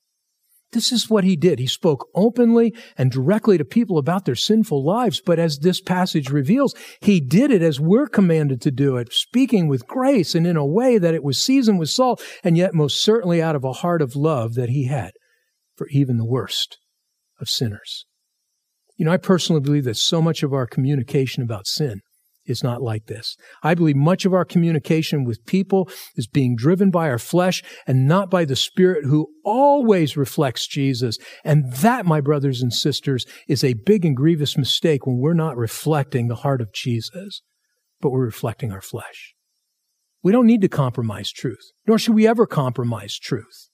This 0.72 0.92
is 0.92 1.10
what 1.10 1.24
he 1.24 1.34
did. 1.34 1.58
He 1.58 1.66
spoke 1.66 2.06
openly 2.14 2.72
and 2.96 3.10
directly 3.10 3.58
to 3.58 3.64
people 3.64 3.98
about 3.98 4.24
their 4.24 4.36
sinful 4.36 4.84
lives. 4.84 5.20
But 5.20 5.38
as 5.38 5.58
this 5.58 5.80
passage 5.80 6.30
reveals, 6.30 6.74
he 7.00 7.20
did 7.20 7.50
it 7.50 7.62
as 7.62 7.80
we're 7.80 8.06
commanded 8.06 8.60
to 8.62 8.70
do 8.70 8.96
it, 8.96 9.12
speaking 9.12 9.66
with 9.66 9.88
grace 9.88 10.34
and 10.34 10.46
in 10.46 10.56
a 10.56 10.66
way 10.66 10.96
that 10.98 11.14
it 11.14 11.24
was 11.24 11.42
seasoned 11.42 11.80
with 11.80 11.90
salt 11.90 12.22
and 12.44 12.56
yet 12.56 12.74
most 12.74 13.02
certainly 13.02 13.42
out 13.42 13.56
of 13.56 13.64
a 13.64 13.72
heart 13.72 14.00
of 14.00 14.14
love 14.14 14.54
that 14.54 14.68
he 14.68 14.86
had 14.86 15.10
for 15.76 15.88
even 15.88 16.18
the 16.18 16.24
worst 16.24 16.78
of 17.40 17.48
sinners. 17.48 18.04
You 18.96 19.06
know, 19.06 19.12
I 19.12 19.16
personally 19.16 19.62
believe 19.62 19.84
that 19.84 19.96
so 19.96 20.22
much 20.22 20.42
of 20.42 20.52
our 20.52 20.66
communication 20.66 21.42
about 21.42 21.66
sin 21.66 22.00
is 22.50 22.62
not 22.62 22.82
like 22.82 23.06
this. 23.06 23.36
I 23.62 23.74
believe 23.74 23.96
much 23.96 24.24
of 24.24 24.34
our 24.34 24.44
communication 24.44 25.24
with 25.24 25.46
people 25.46 25.88
is 26.16 26.26
being 26.26 26.56
driven 26.56 26.90
by 26.90 27.08
our 27.08 27.18
flesh 27.18 27.62
and 27.86 28.06
not 28.06 28.30
by 28.30 28.44
the 28.44 28.56
Spirit 28.56 29.04
who 29.04 29.28
always 29.44 30.16
reflects 30.16 30.66
Jesus. 30.66 31.16
And 31.44 31.72
that, 31.74 32.04
my 32.04 32.20
brothers 32.20 32.60
and 32.60 32.72
sisters, 32.72 33.24
is 33.48 33.64
a 33.64 33.74
big 33.74 34.04
and 34.04 34.16
grievous 34.16 34.58
mistake 34.58 35.06
when 35.06 35.18
we're 35.18 35.32
not 35.32 35.56
reflecting 35.56 36.28
the 36.28 36.36
heart 36.36 36.60
of 36.60 36.72
Jesus, 36.72 37.42
but 38.00 38.10
we're 38.10 38.24
reflecting 38.24 38.72
our 38.72 38.82
flesh. 38.82 39.34
We 40.22 40.32
don't 40.32 40.46
need 40.46 40.60
to 40.60 40.68
compromise 40.68 41.32
truth, 41.32 41.72
nor 41.86 41.98
should 41.98 42.14
we 42.14 42.26
ever 42.26 42.46
compromise 42.46 43.18
truth. 43.18 43.69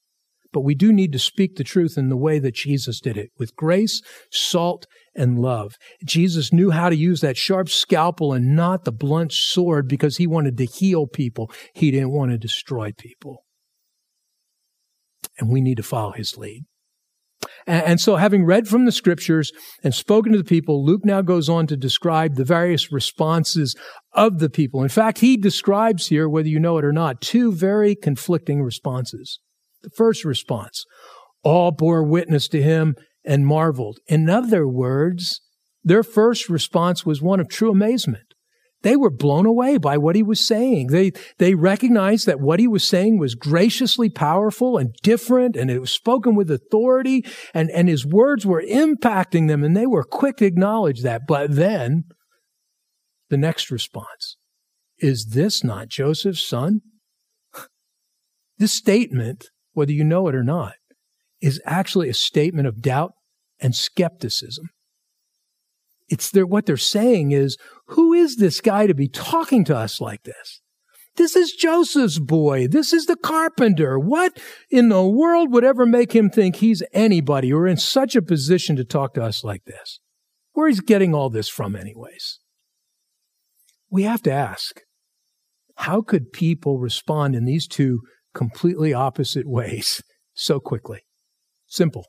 But 0.56 0.64
we 0.64 0.74
do 0.74 0.90
need 0.90 1.12
to 1.12 1.18
speak 1.18 1.56
the 1.56 1.64
truth 1.64 1.98
in 1.98 2.08
the 2.08 2.16
way 2.16 2.38
that 2.38 2.54
Jesus 2.54 2.98
did 2.98 3.18
it, 3.18 3.28
with 3.38 3.54
grace, 3.56 4.00
salt, 4.30 4.86
and 5.14 5.38
love. 5.38 5.74
Jesus 6.02 6.50
knew 6.50 6.70
how 6.70 6.88
to 6.88 6.96
use 6.96 7.20
that 7.20 7.36
sharp 7.36 7.68
scalpel 7.68 8.32
and 8.32 8.56
not 8.56 8.86
the 8.86 8.90
blunt 8.90 9.34
sword 9.34 9.86
because 9.86 10.16
he 10.16 10.26
wanted 10.26 10.56
to 10.56 10.64
heal 10.64 11.06
people. 11.06 11.52
He 11.74 11.90
didn't 11.90 12.12
want 12.12 12.30
to 12.30 12.38
destroy 12.38 12.92
people. 12.96 13.44
And 15.38 15.50
we 15.50 15.60
need 15.60 15.76
to 15.76 15.82
follow 15.82 16.12
his 16.12 16.38
lead. 16.38 16.64
And, 17.66 18.00
so, 18.00 18.16
having 18.16 18.46
read 18.46 18.66
from 18.66 18.86
the 18.86 18.92
scriptures 18.92 19.52
and 19.84 19.94
spoken 19.94 20.32
to 20.32 20.38
the 20.38 20.44
people, 20.44 20.82
Luke 20.82 21.04
now 21.04 21.20
goes 21.20 21.50
on 21.50 21.66
to 21.66 21.76
describe 21.76 22.36
the 22.36 22.46
various 22.46 22.90
responses 22.90 23.76
of 24.14 24.38
the 24.38 24.48
people. 24.48 24.82
In 24.82 24.88
fact, 24.88 25.18
he 25.18 25.36
describes 25.36 26.06
here, 26.06 26.26
whether 26.30 26.48
you 26.48 26.58
know 26.58 26.78
it 26.78 26.84
or 26.86 26.94
not, 26.94 27.20
two 27.20 27.52
very 27.52 27.94
conflicting 27.94 28.62
responses. 28.62 29.38
The 29.86 29.92
first 29.96 30.24
response 30.24 30.84
all 31.44 31.70
bore 31.70 32.02
witness 32.02 32.48
to 32.48 32.60
him 32.60 32.96
and 33.24 33.46
marveled. 33.46 33.98
In 34.08 34.28
other 34.28 34.66
words, 34.66 35.40
their 35.84 36.02
first 36.02 36.48
response 36.48 37.06
was 37.06 37.22
one 37.22 37.38
of 37.38 37.48
true 37.48 37.70
amazement. 37.70 38.34
They 38.82 38.96
were 38.96 39.10
blown 39.10 39.46
away 39.46 39.78
by 39.78 39.96
what 39.96 40.16
he 40.16 40.24
was 40.24 40.44
saying. 40.44 40.88
They, 40.88 41.12
they 41.38 41.54
recognized 41.54 42.26
that 42.26 42.40
what 42.40 42.58
he 42.58 42.66
was 42.66 42.82
saying 42.82 43.18
was 43.18 43.36
graciously 43.36 44.10
powerful 44.10 44.76
and 44.76 44.92
different, 45.04 45.54
and 45.56 45.70
it 45.70 45.78
was 45.78 45.92
spoken 45.92 46.34
with 46.34 46.50
authority, 46.50 47.24
and, 47.54 47.70
and 47.70 47.88
his 47.88 48.04
words 48.04 48.44
were 48.44 48.62
impacting 48.62 49.46
them, 49.46 49.62
and 49.62 49.76
they 49.76 49.86
were 49.86 50.02
quick 50.02 50.38
to 50.38 50.46
acknowledge 50.46 51.02
that. 51.02 51.22
But 51.28 51.54
then, 51.54 52.04
the 53.30 53.36
next 53.36 53.70
response 53.70 54.36
is 54.98 55.26
this 55.26 55.62
not 55.62 55.88
Joseph's 55.88 56.46
son? 56.46 56.80
This 58.58 58.72
statement, 58.72 59.50
whether 59.76 59.92
you 59.92 60.02
know 60.02 60.26
it 60.26 60.34
or 60.34 60.42
not, 60.42 60.72
is 61.42 61.60
actually 61.66 62.08
a 62.08 62.14
statement 62.14 62.66
of 62.66 62.80
doubt 62.80 63.12
and 63.60 63.74
skepticism. 63.74 64.70
It's 66.08 66.30
their, 66.30 66.46
what 66.46 66.64
they're 66.64 66.78
saying 66.78 67.32
is, 67.32 67.58
who 67.88 68.14
is 68.14 68.36
this 68.36 68.62
guy 68.62 68.86
to 68.86 68.94
be 68.94 69.06
talking 69.08 69.64
to 69.64 69.76
us 69.76 70.00
like 70.00 70.22
this? 70.22 70.62
This 71.16 71.36
is 71.36 71.52
Joseph's 71.52 72.18
boy. 72.18 72.68
This 72.68 72.94
is 72.94 73.04
the 73.04 73.16
carpenter. 73.16 73.98
What 73.98 74.38
in 74.70 74.88
the 74.88 75.06
world 75.06 75.52
would 75.52 75.64
ever 75.64 75.84
make 75.84 76.14
him 76.14 76.30
think 76.30 76.56
he's 76.56 76.82
anybody 76.94 77.52
or 77.52 77.66
in 77.66 77.76
such 77.76 78.16
a 78.16 78.22
position 78.22 78.76
to 78.76 78.84
talk 78.84 79.12
to 79.14 79.22
us 79.22 79.44
like 79.44 79.64
this? 79.64 80.00
Where 80.52 80.68
he's 80.68 80.80
getting 80.80 81.14
all 81.14 81.28
this 81.28 81.50
from, 81.50 81.76
anyways? 81.76 82.40
We 83.90 84.04
have 84.04 84.22
to 84.22 84.32
ask, 84.32 84.80
how 85.76 86.00
could 86.00 86.32
people 86.32 86.78
respond 86.78 87.34
in 87.34 87.44
these 87.44 87.66
two 87.66 88.00
completely 88.36 88.92
opposite 88.92 89.48
ways 89.48 90.02
so 90.34 90.60
quickly? 90.60 91.00
Simple. 91.66 92.06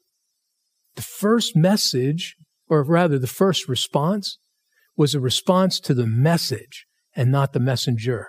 The 0.96 1.02
first 1.02 1.56
message, 1.56 2.36
or 2.70 2.84
rather 2.84 3.18
the 3.18 3.28
first 3.28 3.68
response, 3.68 4.38
was 4.96 5.16
a 5.16 5.20
response 5.20 5.80
to 5.80 5.94
the 5.94 6.08
message 6.08 6.86
and 7.16 7.32
not 7.32 7.54
the 7.54 7.60
messenger. 7.60 8.28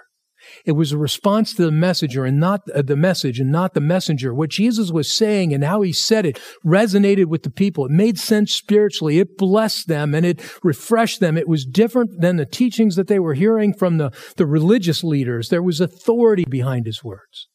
It 0.64 0.72
was 0.72 0.92
a 0.92 0.98
response 0.98 1.52
to 1.54 1.64
the 1.64 1.72
messenger 1.72 2.24
and 2.24 2.38
not 2.38 2.60
uh, 2.70 2.82
the 2.82 2.96
message 2.96 3.40
and 3.40 3.50
not 3.50 3.74
the 3.74 3.80
messenger. 3.80 4.32
What 4.32 4.50
Jesus 4.50 4.92
was 4.92 5.12
saying 5.12 5.52
and 5.52 5.64
how 5.64 5.80
he 5.80 5.92
said 5.92 6.24
it 6.24 6.40
resonated 6.64 7.26
with 7.26 7.42
the 7.42 7.50
people. 7.50 7.86
It 7.86 7.90
made 7.90 8.18
sense 8.18 8.52
spiritually. 8.52 9.18
It 9.18 9.36
blessed 9.36 9.88
them 9.88 10.14
and 10.14 10.24
it 10.24 10.40
refreshed 10.62 11.20
them. 11.20 11.36
It 11.36 11.48
was 11.48 11.64
different 11.64 12.20
than 12.20 12.36
the 12.36 12.46
teachings 12.46 12.94
that 12.96 13.08
they 13.08 13.18
were 13.18 13.34
hearing 13.34 13.74
from 13.74 13.98
the, 13.98 14.12
the 14.36 14.46
religious 14.46 15.02
leaders. 15.02 15.48
There 15.48 15.62
was 15.62 15.80
authority 15.80 16.44
behind 16.48 16.86
his 16.86 17.02
words. 17.02 17.48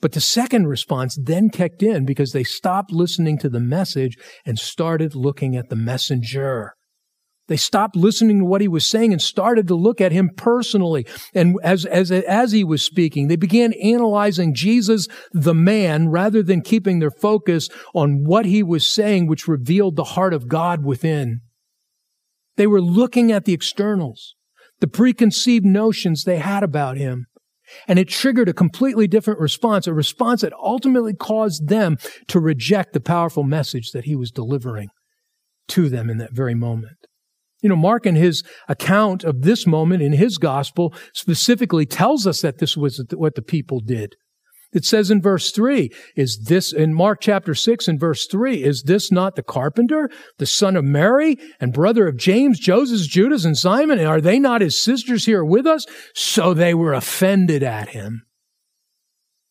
But 0.00 0.12
the 0.12 0.20
second 0.20 0.66
response 0.66 1.18
then 1.20 1.50
kicked 1.50 1.82
in 1.82 2.04
because 2.04 2.32
they 2.32 2.44
stopped 2.44 2.92
listening 2.92 3.38
to 3.38 3.48
the 3.48 3.60
message 3.60 4.16
and 4.44 4.58
started 4.58 5.14
looking 5.14 5.56
at 5.56 5.68
the 5.68 5.76
messenger. 5.76 6.74
They 7.46 7.56
stopped 7.58 7.94
listening 7.94 8.38
to 8.38 8.44
what 8.46 8.62
he 8.62 8.68
was 8.68 8.86
saying 8.86 9.12
and 9.12 9.20
started 9.20 9.68
to 9.68 9.74
look 9.74 10.00
at 10.00 10.12
him 10.12 10.30
personally. 10.34 11.06
And 11.34 11.56
as, 11.62 11.84
as, 11.84 12.10
as 12.10 12.52
he 12.52 12.64
was 12.64 12.82
speaking, 12.82 13.28
they 13.28 13.36
began 13.36 13.74
analyzing 13.74 14.54
Jesus, 14.54 15.08
the 15.32 15.52
man, 15.52 16.08
rather 16.08 16.42
than 16.42 16.62
keeping 16.62 17.00
their 17.00 17.10
focus 17.10 17.68
on 17.94 18.24
what 18.24 18.46
he 18.46 18.62
was 18.62 18.88
saying, 18.88 19.26
which 19.26 19.46
revealed 19.46 19.96
the 19.96 20.04
heart 20.04 20.32
of 20.32 20.48
God 20.48 20.84
within. 20.84 21.42
They 22.56 22.66
were 22.66 22.80
looking 22.80 23.30
at 23.30 23.44
the 23.44 23.52
externals, 23.52 24.36
the 24.80 24.86
preconceived 24.86 25.66
notions 25.66 26.24
they 26.24 26.38
had 26.38 26.62
about 26.62 26.96
him. 26.96 27.26
And 27.88 27.98
it 27.98 28.08
triggered 28.08 28.48
a 28.48 28.54
completely 28.54 29.06
different 29.06 29.40
response, 29.40 29.86
a 29.86 29.94
response 29.94 30.42
that 30.42 30.52
ultimately 30.54 31.14
caused 31.14 31.68
them 31.68 31.96
to 32.28 32.40
reject 32.40 32.92
the 32.92 33.00
powerful 33.00 33.42
message 33.42 33.92
that 33.92 34.04
he 34.04 34.16
was 34.16 34.30
delivering 34.30 34.88
to 35.68 35.88
them 35.88 36.10
in 36.10 36.18
that 36.18 36.32
very 36.32 36.54
moment. 36.54 36.96
You 37.62 37.70
know, 37.70 37.76
Mark 37.76 38.04
in 38.04 38.14
his 38.14 38.42
account 38.68 39.24
of 39.24 39.40
this 39.42 39.66
moment 39.66 40.02
in 40.02 40.12
his 40.12 40.36
gospel 40.36 40.92
specifically 41.14 41.86
tells 41.86 42.26
us 42.26 42.42
that 42.42 42.58
this 42.58 42.76
was 42.76 43.02
what 43.14 43.36
the 43.36 43.42
people 43.42 43.80
did. 43.80 44.16
It 44.74 44.84
says 44.84 45.10
in 45.10 45.22
verse 45.22 45.52
3, 45.52 45.90
is 46.16 46.44
this, 46.46 46.72
in 46.72 46.92
Mark 46.92 47.20
chapter 47.20 47.54
6 47.54 47.86
and 47.86 47.98
verse 47.98 48.26
3, 48.26 48.62
is 48.62 48.82
this 48.82 49.12
not 49.12 49.36
the 49.36 49.42
carpenter, 49.42 50.10
the 50.38 50.46
son 50.46 50.76
of 50.76 50.84
Mary, 50.84 51.38
and 51.60 51.72
brother 51.72 52.08
of 52.08 52.16
James, 52.16 52.58
Joseph, 52.58 53.08
Judas, 53.08 53.44
and 53.44 53.56
Simon? 53.56 53.98
And 53.98 54.08
are 54.08 54.20
they 54.20 54.40
not 54.40 54.60
his 54.60 54.82
sisters 54.82 55.26
here 55.26 55.44
with 55.44 55.66
us? 55.66 55.86
So 56.14 56.52
they 56.52 56.74
were 56.74 56.92
offended 56.92 57.62
at 57.62 57.90
him. 57.90 58.26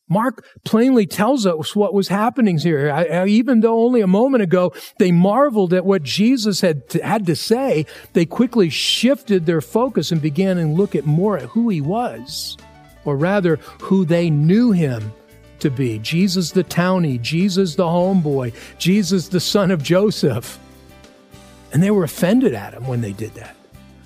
Mark 0.09 0.45
plainly 0.65 1.07
tells 1.07 1.45
us 1.45 1.75
what 1.75 1.93
was 1.93 2.09
happening 2.09 2.57
here. 2.57 2.91
I, 2.91 3.05
I, 3.05 3.25
even 3.27 3.61
though 3.61 3.79
only 3.79 4.01
a 4.01 4.07
moment 4.07 4.43
ago 4.43 4.73
they 4.99 5.13
marveled 5.13 5.73
at 5.73 5.85
what 5.85 6.03
Jesus 6.03 6.59
had 6.59 6.89
to, 6.89 6.99
had 7.03 7.25
to 7.25 7.35
say, 7.35 7.85
they 8.11 8.25
quickly 8.25 8.69
shifted 8.69 9.45
their 9.45 9.61
focus 9.61 10.11
and 10.11 10.21
began 10.21 10.57
to 10.57 10.65
look 10.65 10.93
at 10.93 11.05
more 11.05 11.37
at 11.37 11.49
who 11.49 11.69
he 11.69 11.79
was 11.79 12.57
or 13.05 13.17
rather, 13.17 13.57
who 13.81 14.05
they 14.05 14.29
knew 14.29 14.71
him 14.71 15.13
to 15.59 15.69
be 15.69 15.99
Jesus 15.99 16.51
the 16.51 16.63
townie, 16.63 17.21
Jesus 17.21 17.75
the 17.75 17.83
homeboy, 17.83 18.53
Jesus 18.77 19.29
the 19.29 19.39
son 19.39 19.71
of 19.71 19.81
Joseph. 19.81 20.59
And 21.71 21.81
they 21.81 21.91
were 21.91 22.03
offended 22.03 22.53
at 22.53 22.73
him 22.73 22.87
when 22.87 23.01
they 23.01 23.13
did 23.13 23.33
that. 23.35 23.55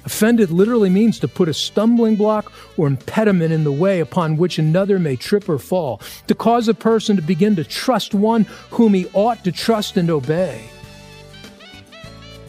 Offended 0.05 0.51
literally 0.51 0.89
means 0.89 1.19
to 1.19 1.27
put 1.27 1.49
a 1.49 1.53
stumbling 1.53 2.15
block 2.15 2.51
or 2.77 2.88
impediment 2.88 3.51
in 3.51 3.65
the 3.65 3.71
way 3.73 3.99
upon 3.99 4.38
which 4.38 4.57
another 4.57 4.99
may 4.99 5.17
trip 5.17 5.49
or 5.49 5.60
fall, 5.60 5.99
to 6.27 6.36
cause 6.36 6.69
a 6.69 6.73
person 6.73 7.17
to 7.17 7.21
begin 7.21 7.57
to 7.57 7.65
trust 7.65 8.13
one 8.13 8.43
whom 8.69 8.93
he 8.93 9.07
ought 9.12 9.43
to 9.43 9.51
trust 9.51 9.97
and 9.97 10.10
obey. 10.10 10.69